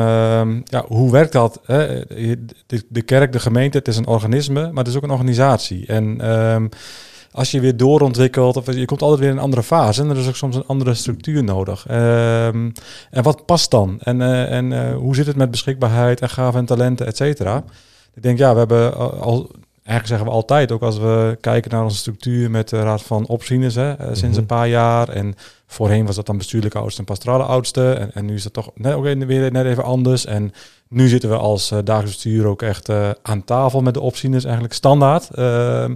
ja, 0.63 0.85
hoe 0.87 1.11
werkt 1.11 1.31
dat? 1.31 1.59
Hè? 1.65 2.05
De, 2.67 2.83
de 2.89 3.01
kerk, 3.01 3.31
de 3.31 3.39
gemeente, 3.39 3.77
het 3.77 3.87
is 3.87 3.97
een 3.97 4.07
organisme, 4.07 4.61
maar 4.61 4.83
het 4.83 4.87
is 4.87 4.95
ook 4.95 5.03
een 5.03 5.11
organisatie. 5.11 5.85
En 5.85 6.21
als 7.31 7.51
je 7.51 7.59
weer 7.59 7.77
doorontwikkelt, 7.77 8.57
of 8.57 8.73
je 8.73 8.85
komt 8.85 9.01
altijd 9.01 9.19
weer 9.19 9.29
in 9.29 9.35
een 9.35 9.43
andere 9.43 9.63
fase. 9.63 10.01
En 10.01 10.09
er 10.09 10.17
is 10.17 10.27
ook 10.27 10.35
soms 10.35 10.55
een 10.55 10.65
andere 10.67 10.93
structuur 10.93 11.43
nodig. 11.43 11.85
Ehm, 11.87 12.69
en 13.09 13.23
wat 13.23 13.45
past 13.45 13.71
dan? 13.71 13.97
En, 13.99 14.21
eh, 14.21 14.51
en 14.51 14.73
eh, 14.73 14.95
hoe 14.95 15.15
zit 15.15 15.25
het 15.25 15.35
met 15.35 15.51
beschikbaarheid 15.51 16.21
en 16.21 16.29
gaven 16.29 16.59
en 16.59 16.65
talenten, 16.65 17.05
et 17.05 17.17
cetera? 17.17 17.63
Ik 18.13 18.23
denk, 18.23 18.37
ja, 18.37 18.51
we 18.51 18.57
hebben 18.57 18.97
al, 19.21 19.49
eigenlijk 19.73 20.07
zeggen 20.07 20.25
we 20.25 20.31
altijd, 20.33 20.71
ook 20.71 20.81
als 20.81 20.97
we 20.97 21.37
kijken 21.41 21.71
naar 21.71 21.83
onze 21.83 21.97
structuur 21.97 22.51
met 22.51 22.69
de 22.69 22.81
Raad 22.81 23.01
van 23.01 23.27
Opzieners 23.27 23.75
hè, 23.75 23.91
eh, 23.91 24.05
sinds 24.05 24.21
Mhm. 24.21 24.37
een 24.37 24.45
paar 24.45 24.67
jaar. 24.67 25.09
En 25.09 25.35
voorheen 25.67 26.05
was 26.05 26.15
dat 26.15 26.25
dan 26.25 26.37
bestuurlijke 26.37 26.77
oudste 26.77 26.99
en 26.99 27.05
pastorale 27.05 27.43
oudste. 27.43 27.91
En, 27.91 28.13
en 28.13 28.25
nu 28.25 28.33
is 28.33 28.43
dat 28.43 28.53
toch 28.53 28.69
net, 28.75 28.93
ook 28.93 29.03
weer 29.03 29.51
net 29.51 29.65
even 29.65 29.83
anders. 29.83 30.25
En 30.25 30.53
nu 30.87 31.07
zitten 31.07 31.29
we 31.29 31.35
als 31.37 31.71
eh 31.71 31.77
dagelijks 31.83 32.23
bestuur 32.23 32.45
ook 32.45 32.61
echt 32.61 32.89
aan 33.21 33.43
tafel 33.43 33.81
met 33.81 33.93
de 33.93 34.01
opzieners, 34.01 34.43
eigenlijk 34.43 34.73
standaard. 34.73 35.29
Ehm, 35.29 35.95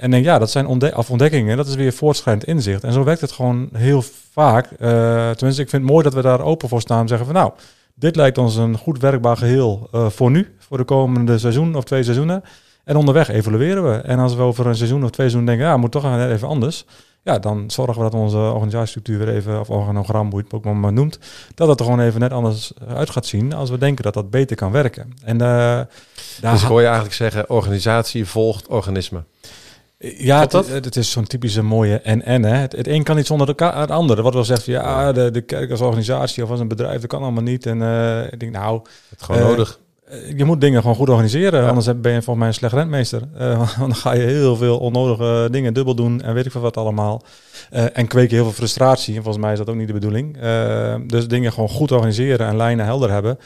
en 0.00 0.10
denk, 0.10 0.24
ja, 0.24 0.38
dat 0.38 0.50
zijn 0.50 0.66
ontde 0.66 0.96
of 0.96 1.10
ontdekkingen. 1.10 1.56
Dat 1.56 1.66
is 1.66 1.74
weer 1.74 1.92
voortschrijdend 1.92 2.46
inzicht. 2.46 2.84
En 2.84 2.92
zo 2.92 3.04
werkt 3.04 3.20
het 3.20 3.32
gewoon 3.32 3.68
heel 3.72 4.02
vaak. 4.32 4.64
Eh, 4.64 5.30
tenminste, 5.30 5.62
ik 5.62 5.68
vind 5.68 5.82
het 5.82 5.90
mooi 5.90 6.04
dat 6.04 6.14
we 6.14 6.22
daar 6.22 6.40
open 6.40 6.68
voor 6.68 6.80
staan. 6.80 7.00
En 7.00 7.08
zeggen 7.08 7.26
van 7.26 7.34
nou, 7.34 7.52
dit 7.94 8.16
lijkt 8.16 8.38
ons 8.38 8.56
een 8.56 8.76
goed 8.76 8.98
werkbaar 8.98 9.36
geheel 9.36 9.88
eh, 9.92 10.08
voor 10.08 10.30
nu. 10.30 10.54
Voor 10.58 10.76
de 10.76 10.84
komende 10.84 11.38
seizoen 11.38 11.74
of 11.74 11.84
twee 11.84 12.02
seizoenen. 12.02 12.42
En 12.84 12.96
onderweg 12.96 13.28
evalueren 13.28 13.90
we. 13.90 13.96
En 13.96 14.18
als 14.18 14.34
we 14.34 14.42
over 14.42 14.66
een 14.66 14.76
seizoen 14.76 15.04
of 15.04 15.10
twee 15.10 15.28
seizoenen 15.28 15.46
denken, 15.46 15.66
ja, 15.66 15.76
moet 15.76 15.90
toch 15.90 16.02
net 16.02 16.30
even 16.30 16.48
anders. 16.48 16.84
Ja, 17.22 17.38
dan 17.38 17.70
zorgen 17.70 17.96
we 17.96 18.10
dat 18.10 18.20
onze 18.20 18.36
organisatiestructuur 18.36 19.18
weer 19.18 19.28
even, 19.28 19.60
of 19.60 19.70
organogram, 19.70 20.30
hoe 20.30 20.38
je 20.38 20.44
het 20.44 20.66
ook 20.66 20.74
maar 20.74 20.92
noemt, 20.92 21.18
dat 21.54 21.68
het 21.68 21.78
er 21.78 21.84
gewoon 21.84 22.00
even 22.00 22.20
net 22.20 22.32
anders 22.32 22.72
uit 22.88 23.10
gaat 23.10 23.26
zien 23.26 23.52
als 23.52 23.70
we 23.70 23.78
denken 23.78 24.04
dat 24.04 24.14
dat 24.14 24.30
beter 24.30 24.56
kan 24.56 24.72
werken. 24.72 25.12
En 25.24 25.40
eh, 25.40 25.46
daar 26.40 26.52
Dus 26.52 26.62
ik 26.62 26.68
hoor 26.68 26.80
je 26.80 26.86
eigenlijk 26.86 27.14
zeggen, 27.14 27.50
organisatie 27.50 28.26
volgt 28.26 28.68
organisme. 28.68 29.22
Ja, 30.02 30.40
het, 30.40 30.52
het, 30.84 30.96
is 30.96 31.10
zo'n 31.10 31.24
typische 31.26 31.62
mooie 31.62 32.00
en-en. 32.00 32.42
hè. 32.44 32.54
Het, 32.56 32.76
het 32.76 32.88
een 32.88 33.02
kan 33.02 33.16
niet 33.16 33.26
zonder 33.26 33.48
elkaar, 33.48 33.80
het 33.80 33.90
andere. 33.90 34.22
Wat 34.22 34.34
wel 34.34 34.44
zegt, 34.44 34.64
ja, 34.64 35.12
de, 35.12 35.30
de 35.30 35.40
kerk 35.40 35.70
als 35.70 35.80
organisatie 35.80 36.42
of 36.44 36.50
als 36.50 36.60
een 36.60 36.68
bedrijf, 36.68 37.00
dat 37.00 37.10
kan 37.10 37.22
allemaal 37.22 37.42
niet. 37.42 37.66
En 37.66 37.82
eh, 37.82 38.32
ik 38.32 38.40
denk, 38.40 38.52
nou, 38.52 38.80
Het 39.10 39.22
gewoon 39.22 39.40
Eh, 39.40 39.46
nodig. 39.48 39.80
eh, 40.04 40.36
je 40.38 40.44
moet 40.44 40.60
dingen 40.60 40.80
gewoon 40.80 40.96
goed 40.96 41.08
organiseren. 41.08 41.62
Ja. 41.62 41.68
Anders 41.68 41.86
ben 41.86 42.12
je 42.12 42.22
volgens 42.22 42.36
mij 42.36 42.46
een 42.48 42.54
slecht 42.54 42.72
rentmeester. 42.74 43.20
Want 43.58 43.76
dan 43.78 43.94
ga 43.94 44.12
je 44.14 44.22
heel 44.22 44.56
veel 44.56 44.78
onnodige 44.78 45.48
dingen 45.50 45.74
dubbel 45.74 45.94
doen 45.94 46.22
en 46.22 46.34
weet 46.34 46.46
ik 46.46 46.52
veel 46.52 46.60
wat 46.60 46.76
allemaal. 46.76 47.22
En 47.70 48.06
kweken 48.06 48.34
heel 48.34 48.44
veel 48.44 48.52
frustratie. 48.52 49.16
En 49.16 49.22
volgens 49.22 49.44
mij 49.44 49.52
is 49.52 49.58
dat 49.58 49.68
ook 49.68 49.76
niet 49.76 49.86
de 49.86 49.92
bedoeling. 49.92 50.38
Dus 51.06 51.28
dingen 51.28 51.52
gewoon 51.52 51.68
goed 51.68 51.92
organiseren 51.92 52.46
en 52.46 52.56
lijnen 52.56 52.84
helder 52.84 53.10
hebben. 53.10 53.38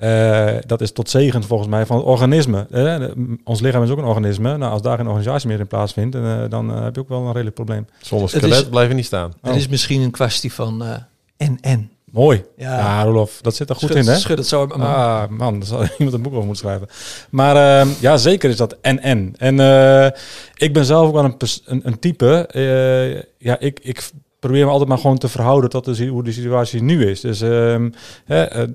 Eh, 0.00 0.54
dat 0.66 0.80
is 0.80 0.92
tot 0.92 1.10
zegen 1.10 1.42
volgens 1.44 1.68
mij 1.68 1.86
van 1.86 1.96
het 1.96 2.06
organisme. 2.06 2.66
Eh, 2.70 3.08
ons 3.44 3.60
lichaam 3.60 3.82
is 3.82 3.90
ook 3.90 3.98
een 3.98 4.04
organisme. 4.04 4.56
Nou, 4.56 4.72
als 4.72 4.82
daar 4.82 4.96
geen 4.96 5.06
organisatie 5.06 5.48
meer 5.48 5.60
in 5.60 5.66
plaatsvindt, 5.66 6.14
eh, 6.14 6.42
dan 6.48 6.74
eh, 6.74 6.82
heb 6.82 6.94
je 6.94 7.00
ook 7.00 7.08
wel 7.08 7.20
een 7.20 7.26
redelijk 7.32 7.54
probleem. 7.54 7.86
Zonder 8.00 8.28
skelet 8.28 8.88
je 8.88 8.94
niet 8.94 9.04
staan. 9.06 9.32
Het 9.42 9.56
is 9.56 9.68
misschien 9.68 10.00
een 10.00 10.10
kwestie 10.10 10.52
van 10.52 10.84
eh, 10.84 10.90
en 11.36 11.58
en. 11.60 11.90
Mooi. 12.12 12.44
Ja, 12.56 12.78
Ja, 12.78 13.02
Rolof, 13.02 13.38
dat 13.40 13.54
zit 13.56 13.68
er 13.68 13.74
goed 13.76 13.88
schud, 13.90 14.04
in, 14.06 14.12
hè? 14.12 14.18
Schud 14.18 14.38
het 14.38 14.46
zo 14.46 14.60
uit 14.60 14.68
mond. 14.68 14.82
Ah, 14.82 15.28
man, 15.28 15.58
daar 15.58 15.68
zou 15.68 15.88
iemand 15.98 16.16
een 16.16 16.22
boek 16.22 16.32
over 16.32 16.46
moeten 16.46 16.64
schrijven. 16.66 16.88
Maar 17.30 17.80
ehm, 17.80 17.88
ja, 18.00 18.16
zeker 18.16 18.50
is 18.50 18.56
dat 18.56 18.76
en-en. 18.80 19.34
En 19.38 19.60
eh, 19.60 20.06
ik 20.54 20.72
ben 20.72 20.84
zelf 20.84 21.06
ook 21.06 21.14
wel 21.14 21.24
een, 21.24 21.36
pers- 21.36 21.62
een, 21.64 21.80
een 21.84 21.98
type. 21.98 22.46
eh, 22.46 23.22
ja, 23.38 23.58
ik, 23.58 23.80
ik 23.82 24.10
probeer 24.40 24.64
me 24.64 24.70
altijd 24.70 24.88
maar 24.88 24.98
gewoon 24.98 25.18
te 25.18 25.28
verhouden 25.28 25.70
tot 25.70 25.84
de, 25.84 26.06
hoe 26.06 26.22
de 26.22 26.32
situatie 26.32 26.82
nu 26.82 27.06
is. 27.06 27.20
Dus 27.20 27.40
ehm, 27.40 27.90
hè, 28.24 28.44
eh, 28.44 28.62
eh, 28.62 28.68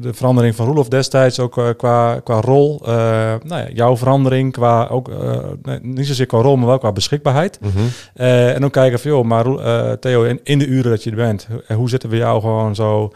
de 0.00 0.14
verandering 0.14 0.54
van 0.54 0.66
Roelof 0.66 0.88
destijds 0.88 1.40
ook 1.40 1.58
eh, 1.58 1.68
qua, 1.76 2.20
qua 2.24 2.40
rol. 2.40 2.80
nou 2.84 3.40
ja, 3.46 3.68
jouw 3.74 3.96
verandering 3.96 4.52
qua 4.52 4.86
ook, 4.86 5.10
nee, 5.62 5.78
niet 5.82 6.06
zozeer 6.06 6.26
qua 6.26 6.40
rol, 6.40 6.56
maar 6.56 6.66
wel 6.66 6.78
qua 6.78 6.92
beschikbaarheid. 6.92 7.58
Mhm. 7.60 7.78
En 8.14 8.64
ook 8.64 8.72
kijken 8.72 9.00
van, 9.00 9.10
joh, 9.10 9.24
maar 9.24 9.44
Theo, 9.98 10.22
in, 10.22 10.40
in 10.42 10.58
de 10.58 10.66
uren 10.66 10.90
dat 10.90 11.02
je 11.02 11.10
er 11.10 11.16
bent, 11.16 11.48
hoe, 11.48 11.76
hoe 11.76 11.88
zetten 11.88 12.10
we 12.10 12.16
jou 12.16 12.40
gewoon 12.40 12.74
zo 12.74 13.12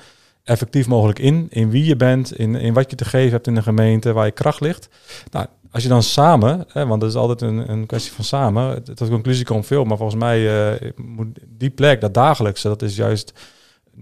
effectief 0.46 0.86
mogelijk 0.86 1.18
in? 1.18 1.46
In 1.50 1.70
wie 1.70 1.84
je 1.84 1.96
bent, 1.96 2.38
in, 2.38 2.54
in 2.54 2.72
wat 2.74 2.90
je 2.90 2.96
te 2.96 3.04
geven 3.04 3.30
hebt 3.30 3.46
in 3.46 3.54
de 3.54 3.62
gemeente, 3.62 4.12
waar 4.12 4.26
je 4.26 4.32
kracht 4.32 4.60
ligt. 4.60 4.88
Nou, 5.30 5.46
als 5.70 5.82
je 5.82 5.88
dan 5.88 6.02
samen, 6.02 6.64
hè, 6.72 6.86
want 6.86 7.00
dat 7.00 7.10
is 7.10 7.16
altijd 7.16 7.40
een, 7.40 7.70
een 7.70 7.86
kwestie 7.86 8.12
van 8.12 8.24
samen, 8.24 8.82
tot 8.82 8.98
de 8.98 9.08
conclusie 9.08 9.44
komt 9.44 9.66
veel, 9.66 9.84
maar 9.84 9.96
volgens 9.96 10.20
mij 10.20 10.70
eh, 10.72 10.90
moet 10.96 11.38
die 11.48 11.70
plek, 11.70 12.00
dat 12.00 12.14
dagelijkse, 12.14 12.68
dat 12.68 12.82
is 12.82 12.96
juist 12.96 13.32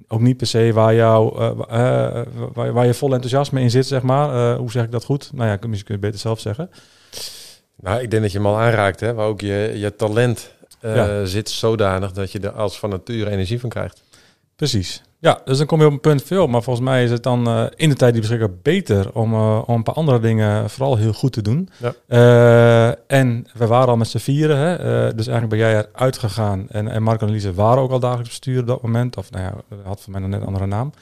ook 0.09 0.21
niet 0.21 0.37
per 0.37 0.47
se 0.47 0.73
waar, 0.73 0.95
jou, 0.95 1.39
eh, 1.39 1.51
eh, 2.19 2.27
waar, 2.53 2.73
waar 2.73 2.87
je 2.87 2.95
vol 2.95 3.13
enthousiasme 3.13 3.61
in 3.61 3.71
zit, 3.71 3.87
zeg 3.87 4.03
maar. 4.03 4.57
Hoe 4.57 4.71
zeg 4.71 4.85
ik 4.85 4.91
dat 4.93 5.05
goed? 5.05 5.31
Nou 5.33 5.49
ja, 5.49 5.59
misschien 5.61 5.71
kun 5.71 5.79
je 5.85 5.93
het 5.93 6.01
beter 6.01 6.19
zelf 6.21 6.41
zeggen. 6.41 6.71
Nou, 7.77 8.01
ik 8.03 8.11
denk 8.11 8.23
dat 8.23 8.33
je 8.33 8.39
hem 8.39 8.47
al 8.47 8.59
aanraakt, 8.59 9.01
hè, 9.01 9.15
waar 9.15 9.27
ook 9.27 9.41
je, 9.41 9.73
je 9.75 9.97
talent 9.97 10.53
Ja. 10.81 11.25
zit 11.25 11.51
zodanig 11.51 12.13
dat 12.13 12.33
je 12.33 12.41
er 12.41 12.51
als 12.51 12.79
van 12.79 12.91
nature 12.91 13.31
energie 13.31 13.61
van 13.61 13.69
krijgt. 13.69 14.03
Precies. 14.57 15.03
Ja, 15.25 15.41
dus 15.45 15.59
dan 15.59 15.67
kom 15.67 15.81
je 15.81 15.87
op 15.87 15.93
een 15.93 16.01
punt 16.01 16.23
veel. 16.23 16.47
Maar 16.47 16.63
volgens 16.63 16.85
mij 16.85 17.05
is 17.05 17.11
het 17.11 17.23
dan 17.23 17.47
eh, 17.47 17.65
in 17.75 17.89
de 17.89 17.95
tijd 17.95 18.13
die 18.13 18.21
beschikbaar 18.21 18.57
beter 18.63 19.13
om, 19.13 19.33
eh, 19.33 19.63
om 19.67 19.75
een 19.75 19.83
paar 19.83 19.95
andere 19.95 20.21
dingen 20.21 20.71
vooral 20.71 20.97
heel 20.97 21.13
goed 21.13 21.33
te 21.33 21.43
doen. 21.43 21.69
Ja. 21.77 21.95
Eh, 22.07 23.19
en 23.19 23.47
we 23.55 23.67
waren 23.67 23.89
al 23.89 23.97
met 23.97 24.09
z'n 24.09 24.19
vieren. 24.19 24.57
Hè? 24.59 24.77
dus 25.15 25.27
eigenlijk 25.27 25.49
ben 25.49 25.59
jij 25.59 25.87
eruit 25.95 26.19
gegaan. 26.19 26.67
En, 26.69 26.89
en 26.89 27.03
Mark 27.03 27.23
en 27.23 27.31
Lise 27.31 27.55
waren 27.55 27.83
ook 27.83 27.91
al 27.91 28.01
dagelijks 28.01 28.29
bestuur 28.29 28.61
op 28.61 28.67
dat 28.67 28.83
moment. 28.83 29.17
Of 29.17 29.31
nou 29.31 29.45
ja, 29.45 29.77
had 29.85 30.01
voor 30.01 30.13
mij 30.13 30.21
nog 30.21 30.31
net 30.31 30.41
een 30.41 30.47
andere 30.47 30.67
naam. 30.67 30.93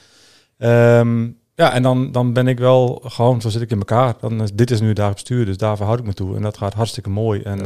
Ehm, 0.57 1.23
ja, 1.55 1.73
en 1.73 1.83
dan, 1.83 2.11
dan 2.11 2.33
ben 2.33 2.47
ik 2.47 2.59
wel 2.59 3.01
gewoon, 3.05 3.41
zo 3.41 3.49
zit 3.49 3.61
ik 3.61 3.71
in 3.71 3.77
elkaar. 3.77 4.13
Dan 4.19 4.41
is, 4.41 4.53
dit 4.53 4.71
is 4.71 4.81
nu 4.81 4.93
dagelijks 4.93 5.23
bestuur, 5.23 5.45
dus 5.45 5.57
daar 5.57 5.77
verhoud 5.77 5.99
ik 5.99 6.05
me 6.05 6.13
toe. 6.13 6.35
En 6.35 6.41
dat 6.41 6.57
gaat 6.57 6.73
hartstikke 6.73 7.09
mooi. 7.09 7.41
En 7.41 7.59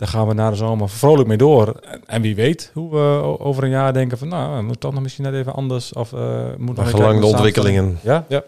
daar 0.00 0.08
gaan 0.08 0.26
we 0.26 0.34
na 0.34 0.50
de 0.50 0.56
zomer 0.56 0.88
vrolijk 0.88 1.28
mee 1.28 1.36
door. 1.36 1.68
En, 1.82 2.02
en 2.06 2.22
wie 2.22 2.34
weet 2.34 2.70
hoe 2.74 2.90
we 2.90 3.38
over 3.38 3.64
een 3.64 3.70
jaar 3.70 3.92
denken 3.92 4.18
van... 4.18 4.28
nou, 4.28 4.56
we 4.56 4.62
moeten 4.62 4.80
toch 4.80 4.92
nog 4.92 5.02
misschien 5.02 5.24
net 5.24 5.34
even 5.34 5.54
anders. 5.54 5.92
Of 5.92 6.12
uh, 6.12 6.44
moet 6.58 6.76
nog 6.76 6.90
gelang 6.90 7.14
de 7.14 7.20
naar 7.20 7.28
ontwikkelingen. 7.30 7.98
Ja? 8.02 8.24
Ja. 8.28 8.42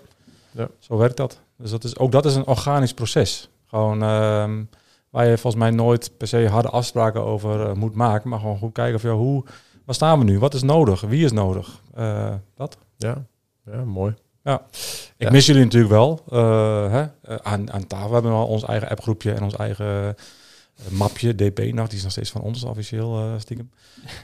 Ja. 0.50 0.68
zo 0.78 0.96
werkt 0.96 1.16
dat. 1.16 1.40
Dus 1.56 1.70
dat 1.70 1.84
is, 1.84 1.98
ook 1.98 2.12
dat 2.12 2.24
is 2.24 2.34
een 2.34 2.46
organisch 2.46 2.94
proces. 2.94 3.48
Gewoon 3.66 4.02
ehm, 4.02 4.62
waar 5.10 5.26
je 5.26 5.38
volgens 5.38 5.62
mij 5.62 5.70
nooit 5.70 6.10
per 6.16 6.28
se 6.28 6.48
harde 6.48 6.68
afspraken 6.68 7.24
over 7.24 7.66
eh, 7.66 7.72
moet 7.72 7.94
maken. 7.94 8.30
Maar 8.30 8.38
gewoon 8.38 8.58
goed 8.58 8.72
kijken 8.72 9.00
van 9.00 9.10
ja, 9.10 9.16
hoe, 9.16 9.44
waar 9.84 9.94
staan 9.94 10.18
we 10.18 10.24
nu? 10.24 10.38
Wat 10.38 10.54
is 10.54 10.62
nodig? 10.62 11.00
Wie 11.00 11.24
is 11.24 11.32
nodig? 11.32 11.80
Eh, 11.94 12.34
dat. 12.56 12.76
Ja, 12.96 13.24
ja 13.70 13.84
mooi. 13.84 14.14
Ik 14.44 14.58
Ja. 15.16 15.30
mis 15.30 15.46
jullie 15.46 15.62
natuurlijk 15.64 15.92
wel. 15.92 16.20
eh, 16.30 16.90
hè? 16.90 17.00
eh, 17.22 17.36
aan, 17.42 17.72
aan 17.72 17.86
tafel 17.86 18.06
we 18.08 18.12
hebben 18.14 18.30
we 18.32 18.36
al 18.36 18.46
ons 18.46 18.64
eigen 18.64 18.88
appgroepje 18.88 19.32
en 19.32 19.42
ons 19.42 19.56
eigen 19.56 19.86
eh, 19.86 20.24
mapje, 20.88 21.34
DP. 21.34 21.58
Nou, 21.58 21.88
die 21.88 21.96
is 21.96 22.02
nog 22.02 22.12
steeds 22.12 22.30
van 22.30 22.40
ons 22.40 22.64
officieel 22.64 23.18
eh, 23.18 23.24
stiekem. 23.38 23.70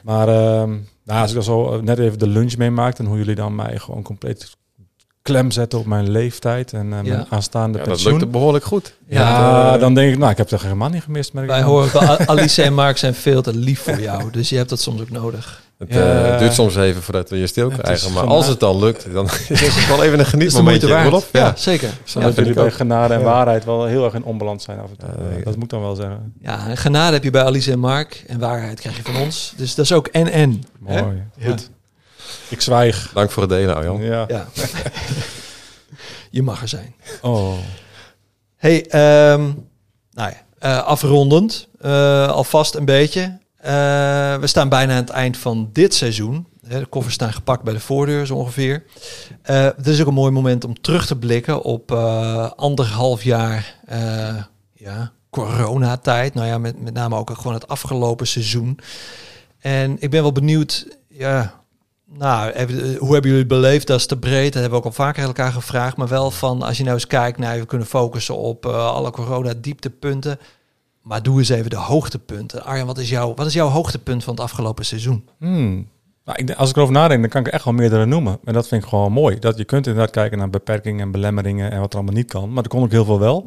Maar 0.03 0.27
ehm, 0.27 0.69
nou, 1.03 1.21
als 1.21 1.29
ik 1.29 1.35
dan 1.35 1.43
zo 1.43 1.73
eh, 1.73 1.81
net 1.81 1.99
even 1.99 2.19
de 2.19 2.27
lunch 2.27 2.57
meemaakte 2.57 3.01
en 3.03 3.07
hoe 3.09 3.17
jullie 3.17 3.35
dan 3.35 3.55
mij 3.55 3.77
gewoon 3.79 4.03
compleet 4.03 4.57
klem 5.21 5.51
zetten 5.51 5.79
op 5.79 5.85
mijn 5.85 6.09
leeftijd 6.09 6.73
en 6.73 6.93
eh, 6.93 7.03
Ja. 7.03 7.13
mijn 7.15 7.25
aanstaande 7.29 7.77
Ja, 7.77 7.83
dat 7.83 7.93
pensioen. 7.93 8.11
lukte 8.13 8.27
behoorlijk 8.27 8.65
goed. 8.65 8.93
Ja, 9.07 9.19
Ja, 9.71 9.77
dan 9.77 9.93
denk 9.93 10.11
ik, 10.13 10.17
nou, 10.19 10.31
ik 10.31 10.37
heb 10.37 10.51
er 10.51 10.61
helemaal 10.63 10.89
niet 10.89 11.03
gemist. 11.03 11.31
Wij 11.33 11.61
horen 11.63 11.93
wel, 11.93 12.17
Alice 12.37 12.61
en 12.63 12.73
Mark 12.73 12.97
zijn 12.97 13.13
veel 13.13 13.41
te 13.41 13.55
lief 13.55 13.79
voor 13.81 13.99
jou. 14.01 14.31
Dus 14.31 14.49
je 14.49 14.55
hebt 14.57 14.69
dat 14.69 14.79
soms 14.79 15.01
ook 15.01 15.09
nodig. 15.09 15.61
Het 15.79 15.93
Ja. 15.93 16.31
eh, 16.33 16.39
duurt 16.39 16.53
soms 16.53 16.75
even 16.75 17.01
voordat 17.01 17.29
we 17.29 17.37
je 17.37 17.47
stil 17.47 17.69
krijgen. 17.69 18.13
Maar 18.13 18.23
als 18.23 18.47
het 18.47 18.59
dan 18.59 18.79
lukt, 18.79 19.13
dan 19.13 19.25
is 19.49 19.59
het 19.75 19.87
wel 19.87 20.03
even 20.03 20.19
een 20.19 20.25
genietmomentje. 20.25 20.61
moeite 20.61 20.87
waard. 20.87 21.05
Rolof? 21.05 21.29
Ja, 21.31 21.39
Ja. 21.45 21.53
zeker. 21.55 21.89
Ja, 22.05 22.19
dat 22.21 22.35
jullie 22.35 22.53
bij 22.53 22.63
ook. 22.63 22.73
genade 22.73 23.13
en 23.13 23.19
Ja. 23.19 23.25
waarheid 23.25 23.65
wel 23.65 23.85
heel 23.85 24.03
erg 24.05 24.13
in 24.13 24.23
onbalans 24.23 24.63
zijn 24.63 24.79
af 24.79 24.89
en 24.89 24.97
toe. 24.97 25.09
Ja, 25.37 25.43
dat 25.43 25.55
moet 25.55 25.69
dan 25.69 25.81
wel 25.81 25.95
zeggen. 25.95 26.33
Ja, 26.41 26.67
en 26.67 26.77
genade 26.77 27.13
heb 27.13 27.23
je 27.23 27.31
bij 27.31 27.43
Alice 27.43 27.71
en 27.71 27.79
Mark. 27.79 28.23
En 28.27 28.39
waarheid 28.39 28.79
krijg 28.79 28.95
je 28.97 29.03
van 29.03 29.15
ons. 29.15 29.53
Dus 29.57 29.75
dat 29.75 29.85
is 29.85 29.91
ook 29.91 30.07
en-en. 30.07 30.63
Mooi. 30.79 31.23
Ja. 31.37 31.49
Goed. 31.49 31.69
Ik 32.49 32.61
zwijg. 32.61 33.11
Dank 33.13 33.31
voor 33.31 33.41
het 33.43 33.51
delen, 33.51 33.75
Arjan. 33.75 34.01
Ja. 34.01 34.25
Ja. 34.27 34.47
je 36.29 36.43
mag 36.43 36.61
er 36.61 36.67
zijn. 36.67 36.95
Oh. 37.21 37.53
Hey, 38.55 38.85
ehm, 38.87 39.41
nou 40.11 40.31
ja, 40.31 40.35
eh, 40.59 40.83
afrondend, 40.83 41.67
eh, 41.81 42.27
alvast 42.27 42.75
een 42.75 42.85
beetje. 42.85 43.37
Eh, 43.59 43.71
we 44.37 44.47
staan 44.47 44.69
bijna 44.69 44.91
aan 44.91 44.99
het 44.99 45.09
eind 45.09 45.37
van 45.37 45.69
dit 45.73 45.93
seizoen. 45.93 46.47
De 46.61 46.85
koffers 46.85 47.15
staan 47.15 47.33
gepakt 47.33 47.63
bij 47.63 47.73
de 47.73 47.79
voordeur 47.79 48.25
zo 48.25 48.35
ongeveer. 48.35 48.83
Eh 49.41 49.63
het 49.63 49.87
is 49.87 50.01
ook 50.01 50.07
een 50.07 50.13
mooi 50.13 50.31
moment 50.31 50.63
om 50.63 50.81
terug 50.81 51.05
te 51.05 51.17
blikken 51.17 51.61
op 51.61 51.91
eh, 51.91 52.51
anderhalf 52.51 53.23
jaar 53.23 53.75
eh, 53.85 54.43
ja, 54.73 55.11
coronatijd. 55.29 56.33
Nou 56.33 56.47
ja, 56.47 56.57
met, 56.57 56.81
met 56.81 56.93
name 56.93 57.15
ook 57.15 57.29
gewoon 57.29 57.53
het 57.53 57.67
afgelopen 57.67 58.27
seizoen. 58.27 58.79
En 59.59 59.97
ik 59.99 60.09
ben 60.09 60.21
wel 60.21 60.31
benieuwd, 60.31 60.97
ja, 61.07 61.59
nou, 62.11 62.51
eh, 62.51 62.67
hoe 62.97 63.13
hebben 63.13 63.31
jullie 63.31 63.37
het 63.37 63.47
beleefd? 63.47 63.87
Dat 63.87 63.99
is 63.99 64.05
te 64.05 64.17
breed. 64.17 64.53
Dat 64.53 64.61
hebben 64.61 64.71
we 64.71 64.77
ook 64.77 64.91
al 64.97 65.03
vaker 65.05 65.23
elkaar 65.23 65.51
gevraagd. 65.51 65.97
Maar 65.97 66.07
wel 66.07 66.31
van, 66.31 66.61
als 66.61 66.77
je 66.77 66.83
nou 66.83 66.95
eens 66.95 67.07
kijkt 67.07 67.37
naar, 67.37 67.59
we 67.59 67.65
kunnen 67.65 67.87
focussen 67.87 68.37
op 68.37 68.65
eh, 68.65 68.93
alle 68.93 69.11
corona-dieptepunten. 69.11 70.39
Maar 71.09 71.23
doe 71.23 71.37
eens 71.37 71.49
even 71.49 71.69
de 71.69 71.75
hoogtepunten. 71.75 72.63
Arjan, 72.63 72.85
wat 72.87 72.97
is, 72.97 73.09
jouw, 73.09 73.33
wat 73.33 73.45
is 73.45 73.53
jouw 73.53 73.67
hoogtepunt 73.67 74.23
van 74.23 74.33
het 74.33 74.43
afgelopen 74.43 74.85
seizoen? 74.85 75.27
Hmm. 75.37 75.87
Nou, 76.29 76.41
ik, 76.41 76.51
als 76.51 76.69
ik 76.69 76.75
erover 76.75 76.93
nadenk, 76.93 77.21
dan 77.21 77.29
kan 77.29 77.41
ik 77.41 77.47
er 77.47 77.53
echt 77.53 77.63
wel 77.63 77.73
meerdere 77.73 78.05
noemen. 78.05 78.39
En 78.43 78.53
dat 78.53 78.67
vind 78.67 78.83
ik 78.83 78.89
gewoon 78.89 79.11
mooi. 79.11 79.39
Dat 79.39 79.57
je 79.57 79.63
kunt 79.65 79.87
inderdaad 79.87 80.11
kijken 80.11 80.37
naar 80.37 80.49
beperkingen 80.49 81.01
en 81.01 81.11
belemmeringen 81.11 81.71
en 81.71 81.79
wat 81.79 81.89
er 81.89 81.95
allemaal 81.95 82.15
niet 82.15 82.31
kan. 82.31 82.53
Maar 82.53 82.63
er 82.63 82.69
kon 82.69 82.83
ook 82.83 82.91
heel 82.91 83.05
veel 83.05 83.19
wel. 83.19 83.45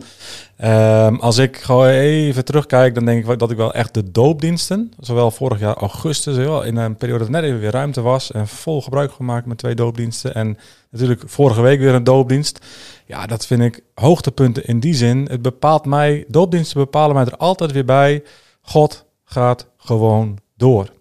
Ehm, 0.56 1.14
als 1.14 1.38
ik 1.38 1.56
gewoon 1.56 1.86
even 1.86 2.44
terugkijk, 2.44 2.94
dan 2.94 3.04
denk 3.04 3.26
ik 3.26 3.38
dat 3.38 3.50
ik 3.50 3.56
wel 3.56 3.74
echt 3.74 3.94
de 3.94 4.10
doopdiensten, 4.10 4.92
zowel 4.98 5.30
vorig 5.30 5.60
jaar 5.60 5.76
augustus, 5.76 6.36
in 6.36 6.76
een 6.76 6.96
periode 6.96 7.22
dat 7.22 7.32
net 7.32 7.42
even 7.42 7.60
weer 7.60 7.70
ruimte 7.70 8.00
was 8.00 8.32
en 8.32 8.48
vol 8.48 8.82
gebruik 8.82 9.12
gemaakt 9.12 9.46
met 9.46 9.58
twee 9.58 9.74
doopdiensten. 9.74 10.34
En 10.34 10.58
natuurlijk 10.90 11.22
vorige 11.26 11.60
week 11.60 11.78
weer 11.78 11.94
een 11.94 12.04
doopdienst. 12.04 12.66
Ja, 13.06 13.26
dat 13.26 13.46
vind 13.46 13.62
ik 13.62 13.82
hoogtepunten 13.94 14.64
in 14.64 14.80
die 14.80 14.94
zin. 14.94 15.26
Het 15.30 15.42
bepaalt 15.42 15.84
mij, 15.84 16.24
doopdiensten 16.28 16.80
bepalen 16.80 17.14
mij 17.14 17.24
er 17.24 17.36
altijd 17.36 17.72
weer 17.72 17.84
bij. 17.84 18.22
God 18.60 19.04
gaat 19.24 19.66
gewoon 19.76 20.38
door. 20.56 21.00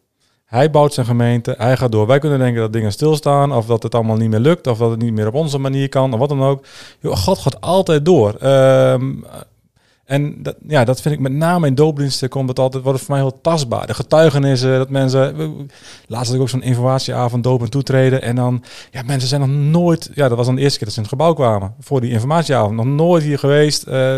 Hij 0.51 0.69
bouwt 0.69 0.93
zijn 0.93 1.05
gemeente, 1.05 1.55
hij 1.57 1.77
gaat 1.77 1.91
door. 1.91 2.07
Wij 2.07 2.19
kunnen 2.19 2.39
denken 2.39 2.61
dat 2.61 2.73
dingen 2.73 2.91
stilstaan, 2.91 3.53
of 3.53 3.65
dat 3.65 3.83
het 3.83 3.95
allemaal 3.95 4.15
niet 4.15 4.29
meer 4.29 4.39
lukt, 4.39 4.67
of 4.67 4.77
dat 4.77 4.89
het 4.89 5.01
niet 5.01 5.13
meer 5.13 5.27
op 5.27 5.33
onze 5.33 5.57
manier 5.57 5.89
kan, 5.89 6.13
of 6.13 6.19
wat 6.19 6.29
dan 6.29 6.43
ook. 6.43 6.65
God 7.03 7.39
gaat 7.39 7.61
altijd 7.61 8.05
door. 8.05 8.35
Ehm, 8.35 9.13
en 10.11 10.35
dat, 10.43 10.55
ja, 10.67 10.83
dat 10.85 11.01
vind 11.01 11.13
ik 11.15 11.19
met 11.21 11.31
name 11.31 11.67
in 11.67 11.75
doopdiensten 11.75 12.29
komt 12.29 12.49
het 12.49 12.59
altijd, 12.59 12.83
wordt 12.83 12.97
het 12.97 13.07
voor 13.07 13.17
mij 13.17 13.25
heel 13.25 13.39
tastbaar. 13.41 13.87
De 13.87 13.93
getuigenissen, 13.93 14.77
dat 14.77 14.89
mensen, 14.89 15.35
laatst 16.07 16.31
had 16.31 16.41
ook 16.41 16.49
zo'n 16.49 16.61
informatieavond 16.63 17.43
doop 17.43 17.61
en 17.61 17.69
toetreden. 17.69 18.21
En 18.21 18.35
dan, 18.35 18.63
ja, 18.91 19.01
mensen 19.05 19.29
zijn 19.29 19.41
nog 19.41 19.49
nooit, 19.49 20.09
ja, 20.13 20.27
dat 20.27 20.37
was 20.37 20.45
dan 20.45 20.55
de 20.55 20.61
eerste 20.61 20.77
keer 20.77 20.87
dat 20.87 20.95
ze 20.95 21.01
in 21.03 21.07
het 21.09 21.17
gebouw 21.17 21.33
kwamen, 21.33 21.73
voor 21.79 22.01
die 22.01 22.11
informatieavond. 22.11 22.75
Nog 22.75 22.85
nooit 22.85 23.23
hier 23.23 23.39
geweest, 23.39 23.83
eh, 23.83 24.17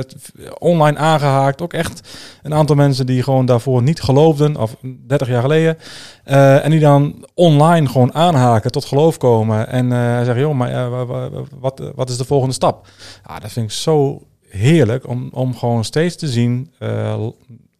online 0.60 0.98
aangehaakt. 0.98 1.62
Ook 1.62 1.74
echt 1.74 2.10
een 2.44 2.54
aantal 2.54 2.76
mensen 2.76 3.06
die 3.06 3.24
gewoon 3.24 3.46
daarvoor 3.46 3.82
niet 3.84 4.02
geloofden, 4.02 4.58
of 4.58 4.76
30 5.08 5.28
jaar 5.28 5.42
geleden. 5.42 5.78
Eh, 6.24 6.66
en 6.66 6.72
die 6.72 6.80
dan 6.80 7.26
online 7.34 7.88
gewoon 7.88 8.14
aanhaken, 8.14 8.72
tot 8.72 8.86
geloof 8.86 9.18
komen. 9.18 9.68
En 9.68 9.92
eh 9.92 9.98
zeggen, 10.24 10.40
joh, 10.40 10.54
maar 10.54 10.90
wa- 10.90 11.06
wa- 11.06 11.30
wat, 11.60 11.82
wat 11.96 12.10
is 12.10 12.18
de 12.18 12.26
volgende 12.26 12.54
stap? 12.54 12.88
Ja, 13.28 13.40
dat 13.40 13.52
vind 13.52 13.66
ik 13.66 13.72
zo 13.72 14.22
heerlijk 14.58 15.08
om, 15.08 15.30
om 15.32 15.58
gewoon 15.58 15.84
steeds 15.84 16.16
te 16.16 16.28
zien 16.28 16.74
eh, 16.80 17.28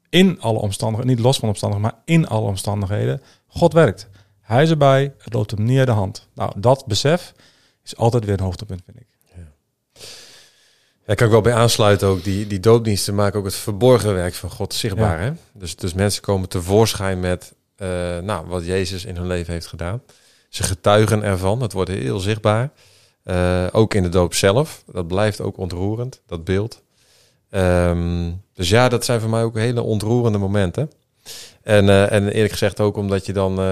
in 0.10 0.42
alle 0.42 0.60
omstandigheden, 0.60 1.16
niet 1.16 1.26
los 1.26 1.38
van 1.38 1.50
omstandigheden, 1.50 1.92
maar 1.92 2.02
in 2.06 2.28
alle 2.28 2.48
omstandigheden, 2.48 3.22
God 3.48 3.74
werkt. 3.74 4.08
Hij 4.42 4.64
is 4.64 4.70
erbij, 4.70 5.14
het 5.18 5.34
loopt 5.34 5.52
hem 5.52 5.64
niet 5.64 5.78
uit 5.78 5.88
de 5.88 5.94
hand. 5.94 6.28
Nou, 6.34 6.52
dat 6.58 6.86
besef 6.86 7.34
is 7.84 7.96
altijd 7.96 8.26
weer 8.26 8.34
een 8.34 8.44
hoogtepunt, 8.44 8.82
vind 8.86 8.98
ik. 8.98 9.08
Ja, 11.06 11.14
kan 11.14 11.26
ik 11.26 11.32
wel 11.32 11.42
bij 11.42 11.54
aansluiten 11.54 12.08
ook. 12.08 12.24
Die, 12.24 12.48
die 12.48 12.60
doopdiensten 12.60 13.16
maken 13.16 13.40
ook 13.40 13.46
het 13.46 13.56
verborgen 13.56 14.14
werk 14.14 14.34
van 14.34 14.50
God 14.50 14.74
zichtbaar. 14.74 15.20
Hè? 15.20 15.32
Dus, 15.54 15.76
dus 15.76 15.94
mensen 15.94 16.22
komen 16.22 16.50
tevoorschijn 16.50 17.20
met 17.20 17.54
eh, 17.76 17.88
nou, 18.20 18.48
wat 18.48 18.66
Jezus 18.66 19.06
in 19.06 19.16
hun 19.16 19.28
leven 19.28 19.54
heeft 19.54 19.68
gedaan. 19.68 20.02
Ze 20.50 20.64
getuigen 20.64 21.24
ervan. 21.24 21.62
Het 21.62 21.74
wordt 21.74 21.90
heel 21.90 22.20
zichtbaar. 22.20 22.72
Eh, 23.24 23.66
ook 23.72 23.94
in 23.94 24.04
de 24.04 24.10
doop 24.10 24.34
zelf. 24.34 24.84
Dat 24.92 25.08
blijft 25.08 25.42
ook 25.42 25.58
ontroerend, 25.58 26.22
dat 26.28 26.44
beeld. 26.44 26.82
Ehm, 27.50 28.32
dus 28.54 28.70
ja, 28.70 28.90
dat 28.90 29.06
zijn 29.06 29.20
voor 29.20 29.30
mij 29.30 29.44
ook 29.44 29.56
hele 29.56 29.82
ontroerende 29.82 30.38
momenten. 30.38 30.92
En, 31.62 31.90
eh, 31.90 32.12
en 32.12 32.28
eerlijk 32.28 32.52
gezegd 32.52 32.80
ook 32.80 32.98
omdat 32.98 33.26
je 33.26 33.34
dan 33.34 33.60
eh, 33.60 33.66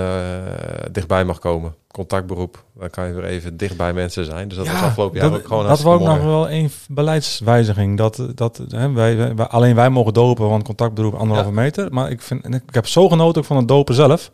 dichtbij 0.91 1.25
mag 1.25 1.39
komen. 1.39 1.75
Contactberoep. 1.87 2.63
Dan 2.79 2.89
kan 2.89 3.07
je 3.07 3.13
weer 3.13 3.23
even 3.23 3.57
dichtbij 3.57 3.93
mensen 3.93 4.25
zijn. 4.25 4.47
Dus 4.47 4.57
dat 4.57 4.67
was 4.67 4.81
afgelopen 4.81 5.19
jaar 5.19 5.29
dat, 5.29 5.39
ook 5.39 5.47
gewoon 5.47 5.67
Dat 5.67 5.81
was 5.81 5.93
ook 5.93 6.07
nog 6.07 6.23
wel 6.23 6.49
een 6.49 6.71
beleidswijziging. 6.87 7.97
Dat, 7.97 8.25
dat 8.35 8.61
hè, 8.69 8.91
wij, 8.91 9.35
alleen 9.35 9.75
wij 9.75 9.89
mogen 9.89 10.13
dopen, 10.13 10.49
want 10.49 10.63
contactberoep 10.63 11.13
anderhalve 11.13 11.51
meter. 11.51 11.93
Maar 11.93 12.11
ik, 12.11 12.21
vind, 12.21 12.45
ik 12.45 12.61
heb 12.71 12.87
zo 12.87 13.09
genoten 13.09 13.41
ook 13.41 13.47
van 13.47 13.57
het 13.57 13.67
dopen 13.67 13.95
zelf. 13.95 14.31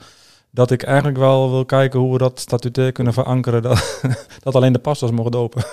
Dat 0.57 0.71
ik 0.71 0.83
eigenlijk 0.83 1.17
wel 1.17 1.51
wil 1.51 1.65
kijken 1.65 1.99
hoe 1.99 2.11
we 2.11 2.17
dat 2.17 2.39
statutair 2.39 2.91
kunnen 2.91 3.13
verankeren. 3.13 3.61
Dat, 3.61 4.01
dat 4.43 4.55
alleen 4.55 4.73
de 4.73 4.79
pastors 4.79 5.11
mogen 5.11 5.31
dopen. 5.31 5.63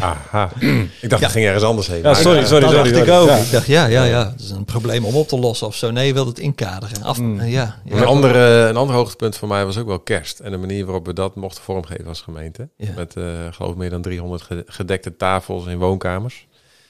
Aha. 0.00 0.50
ik 1.00 1.10
dacht, 1.10 1.22
het 1.22 1.30
ging 1.32 1.44
ergens 1.46 1.64
anders 1.64 1.86
heen. 1.86 2.02
Ja, 2.02 2.14
sorry, 2.14 2.44
sorry, 2.44 2.60
dat 2.66 2.70
sorry. 2.74 2.92
dacht 2.92 3.06
ik 3.06 3.12
ook. 3.14 3.28
Ja. 3.28 3.36
Ik 3.36 3.50
dacht, 3.50 3.66
ja, 3.66 3.86
ja, 3.86 4.04
ja, 4.04 4.24
dat 4.24 4.40
is 4.40 4.50
een 4.50 4.64
probleem 4.64 5.04
om 5.04 5.14
op 5.14 5.28
te 5.28 5.38
lossen 5.38 5.66
of 5.66 5.74
zo. 5.74 5.90
Nee, 5.90 6.06
je 6.06 6.12
wilt 6.12 6.26
het 6.26 6.38
inkaderen. 6.38 7.02
Af, 7.02 7.18
Mm. 7.18 7.40
eh, 7.40 7.52
ja, 7.52 7.76
ja. 7.84 7.96
Een, 7.96 8.04
andere, 8.04 8.68
een 8.68 8.76
ander 8.76 8.96
hoogtepunt 8.96 9.36
voor 9.36 9.48
mij 9.48 9.64
was 9.64 9.78
ook 9.78 9.86
wel 9.86 9.98
kerst. 10.00 10.38
En 10.40 10.50
de 10.50 10.56
manier 10.56 10.84
waarop 10.84 11.06
we 11.06 11.12
dat 11.12 11.34
mochten 11.36 11.62
vormgeven 11.62 12.06
als 12.06 12.20
gemeente. 12.20 12.68
Ja. 12.76 12.88
Met, 12.96 13.16
eh 13.16 13.24
geloof 13.50 13.70
ik, 13.72 13.76
meer 13.78 13.90
dan 13.90 14.02
300 14.02 14.42
ge- 14.42 14.64
gedekte 14.66 15.16
tafels 15.16 15.66
in 15.66 15.78
woonkamers. 15.78 16.46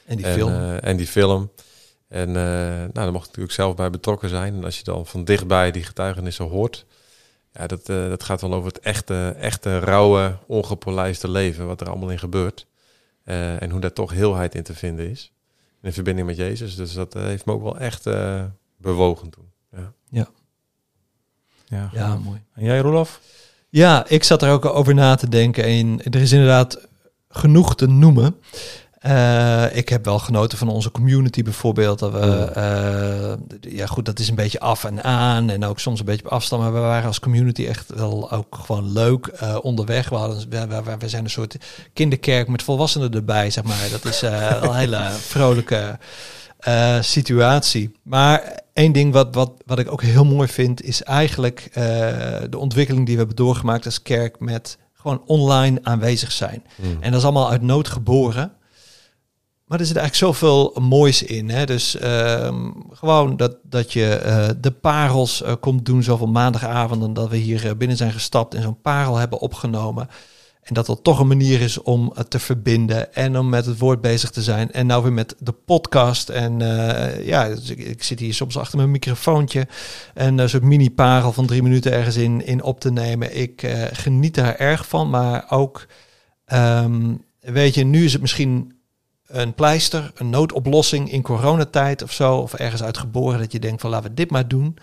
En 0.06 0.16
die 0.16 0.26
en, 0.26 0.32
film. 0.34 0.52
eh, 0.52 0.88
en 0.88 0.96
die 0.96 1.06
film. 1.06 1.50
En 2.08 2.28
eh, 2.28 2.34
nou, 2.34 2.92
daar 2.92 3.12
mocht 3.12 3.22
ik 3.22 3.28
natuurlijk 3.28 3.54
zelf 3.54 3.74
bij 3.74 3.90
betrokken 3.90 4.28
zijn. 4.28 4.54
En 4.54 4.64
als 4.64 4.78
je 4.78 4.84
dan 4.84 5.06
van 5.06 5.24
dichtbij 5.24 5.70
die 5.70 5.84
getuigenissen 5.84 6.44
hoort... 6.44 6.86
Ja, 7.52 7.66
dat, 7.66 7.88
eh, 7.88 8.08
dat 8.08 8.22
gaat 8.22 8.40
wel 8.40 8.54
over 8.54 8.68
het 8.68 8.80
echte, 8.80 9.34
echte 9.38 9.78
rauwe, 9.78 10.36
ongepolijste 10.46 11.30
leven. 11.30 11.66
Wat 11.66 11.80
er 11.80 11.88
allemaal 11.88 12.10
in 12.10 12.18
gebeurt. 12.18 12.66
Eh, 13.24 13.62
en 13.62 13.70
hoe 13.70 13.80
daar 13.80 13.92
toch 13.92 14.10
heelheid 14.10 14.54
in 14.54 14.62
te 14.62 14.74
vinden 14.74 15.10
is. 15.10 15.32
In 15.82 15.92
verbinding 15.92 16.26
met 16.26 16.36
Jezus. 16.36 16.76
Dus 16.76 16.92
dat 16.92 17.14
heeft 17.14 17.44
me 17.44 17.52
ook 17.52 17.62
wel 17.62 17.78
echt 17.78 18.06
eh, 18.06 18.44
bewogen 18.76 19.30
toen. 19.30 19.46
Ja. 20.10 20.28
Ja, 21.70 21.90
ja, 21.92 22.16
mooi. 22.16 22.42
En 22.54 22.64
jij, 22.64 22.78
Roelof? 22.78 23.20
Ja, 23.68 24.06
ik 24.06 24.24
zat 24.24 24.42
er 24.42 24.50
ook 24.50 24.64
over 24.64 24.94
na 24.94 25.14
te 25.14 25.28
denken. 25.28 25.64
En 25.64 26.02
er 26.02 26.20
is 26.20 26.32
inderdaad 26.32 26.88
genoeg 27.28 27.76
te 27.76 27.86
noemen. 27.86 28.36
Eh, 28.98 29.76
ik 29.76 29.88
heb 29.88 30.04
wel 30.04 30.18
genoten 30.18 30.58
van 30.58 30.68
onze 30.68 30.90
community 30.90 31.42
bijvoorbeeld. 31.42 31.98
Dat 31.98 32.12
we, 32.12 32.44
eh, 32.54 33.72
ja 33.72 33.86
goed, 33.86 34.04
dat 34.04 34.18
is 34.18 34.28
een 34.28 34.34
beetje 34.34 34.60
af 34.60 34.84
en 34.84 35.04
aan 35.04 35.50
en 35.50 35.64
ook 35.64 35.78
soms 35.78 35.98
een 35.98 36.04
beetje 36.04 36.24
op 36.24 36.32
afstand. 36.32 36.62
Maar 36.62 36.72
we 36.72 36.78
waren 36.78 37.06
als 37.06 37.20
community 37.20 37.66
echt 37.66 37.94
wel 37.94 38.30
ook 38.32 38.58
gewoon 38.62 38.92
leuk 38.92 39.26
eh, 39.26 39.56
onderweg. 39.62 40.08
We, 40.08 40.16
hadden, 40.16 40.48
we, 40.48 40.66
we, 40.66 40.96
we 40.98 41.08
zijn 41.08 41.24
een 41.24 41.30
soort 41.30 41.56
kinderkerk 41.92 42.48
met 42.48 42.62
volwassenen 42.62 43.14
erbij, 43.14 43.50
zeg 43.50 43.64
maar. 43.64 43.88
Dat 43.90 44.04
is 44.04 44.22
een 44.22 44.74
hele 44.74 45.06
vrolijke 45.10 45.98
situatie. 47.00 47.92
Maar 48.02 48.60
één 48.72 48.92
ding 48.92 49.12
wat, 49.12 49.34
wat, 49.34 49.52
wat 49.66 49.78
ik 49.78 49.92
ook 49.92 50.02
heel 50.02 50.24
mooi 50.24 50.48
vind, 50.48 50.82
is 50.82 51.02
eigenlijk 51.02 51.70
de 52.50 52.58
ontwikkeling 52.58 53.06
die 53.06 53.14
we 53.14 53.20
hebben 53.20 53.44
doorgemaakt 53.44 53.84
als 53.84 54.02
kerk 54.02 54.40
met 54.40 54.78
gewoon 54.94 55.22
online 55.26 55.78
aanwezig 55.82 56.32
zijn. 56.32 56.62
Mm. 56.76 56.96
En 57.00 57.10
dat 57.10 57.20
is 57.20 57.24
allemaal 57.24 57.50
uit 57.50 57.62
nood 57.62 57.88
geboren. 57.88 58.52
Maar 59.68 59.80
er 59.80 59.86
zit 59.86 59.96
eigenlijk 59.96 60.38
zoveel 60.38 60.76
moois 60.80 61.22
in. 61.22 61.50
Hè? 61.50 61.66
Dus 61.66 61.96
ehm, 61.96 62.70
gewoon 62.90 63.36
dat, 63.36 63.56
dat 63.62 63.92
je 63.92 64.14
eh, 64.14 64.48
de 64.60 64.70
parels 64.70 65.42
eh, 65.42 65.52
komt 65.60 65.86
doen, 65.86 66.02
zoveel 66.02 66.26
maandagavonden, 66.26 67.12
dat 67.12 67.28
we 67.28 67.36
hier 67.36 67.66
eh, 67.66 67.76
binnen 67.76 67.96
zijn 67.96 68.12
gestapt 68.12 68.54
en 68.54 68.62
zo'n 68.62 68.80
parel 68.80 69.16
hebben 69.16 69.38
opgenomen. 69.38 70.08
En 70.62 70.74
dat 70.74 70.86
dat 70.86 71.02
toch 71.02 71.18
een 71.18 71.26
manier 71.26 71.60
is 71.60 71.82
om 71.82 72.12
te 72.28 72.38
verbinden 72.38 73.14
en 73.14 73.38
om 73.38 73.48
met 73.48 73.66
het 73.66 73.78
woord 73.78 74.00
bezig 74.00 74.30
te 74.30 74.42
zijn. 74.42 74.72
En 74.72 74.86
nou 74.86 75.02
weer 75.02 75.12
met 75.12 75.34
de 75.38 75.52
podcast. 75.52 76.28
En 76.28 76.58
ja, 77.24 77.48
dus 77.48 77.70
ik, 77.70 78.02
zit 78.02 78.18
hier 78.18 78.34
soms 78.34 78.58
achter 78.58 78.76
mijn 78.76 78.90
microfoontje. 78.90 79.66
En 80.14 80.38
een 80.38 80.48
soort 80.48 80.62
mini-parel 80.62 81.32
van 81.32 81.46
drie 81.46 81.62
minuten 81.62 81.92
ergens 81.92 82.16
in, 82.16 82.46
in 82.46 82.62
op 82.62 82.80
te 82.80 82.92
nemen. 82.92 83.36
Ik 83.36 83.66
geniet 83.92 84.34
daar 84.34 84.56
erg 84.56 84.88
van. 84.88 85.10
Maar 85.10 85.46
ook, 85.50 85.86
ehm, 86.44 87.14
weet 87.40 87.74
je, 87.74 87.84
nu 87.84 88.04
is 88.04 88.12
het 88.12 88.20
misschien 88.20 88.77
een 89.28 89.54
pleister, 89.54 90.10
een 90.14 90.30
noodoplossing 90.30 91.12
in 91.12 91.22
coronatijd 91.22 92.02
of 92.02 92.12
zo. 92.12 92.36
Of 92.36 92.54
ergens 92.54 92.82
uitgeboren 92.82 93.38
dat 93.38 93.52
je 93.52 93.58
denkt 93.58 93.80
van 93.80 93.90
laten 93.90 94.08
we 94.10 94.14
dit 94.14 94.30
maar 94.30 94.48
doen. 94.48 94.76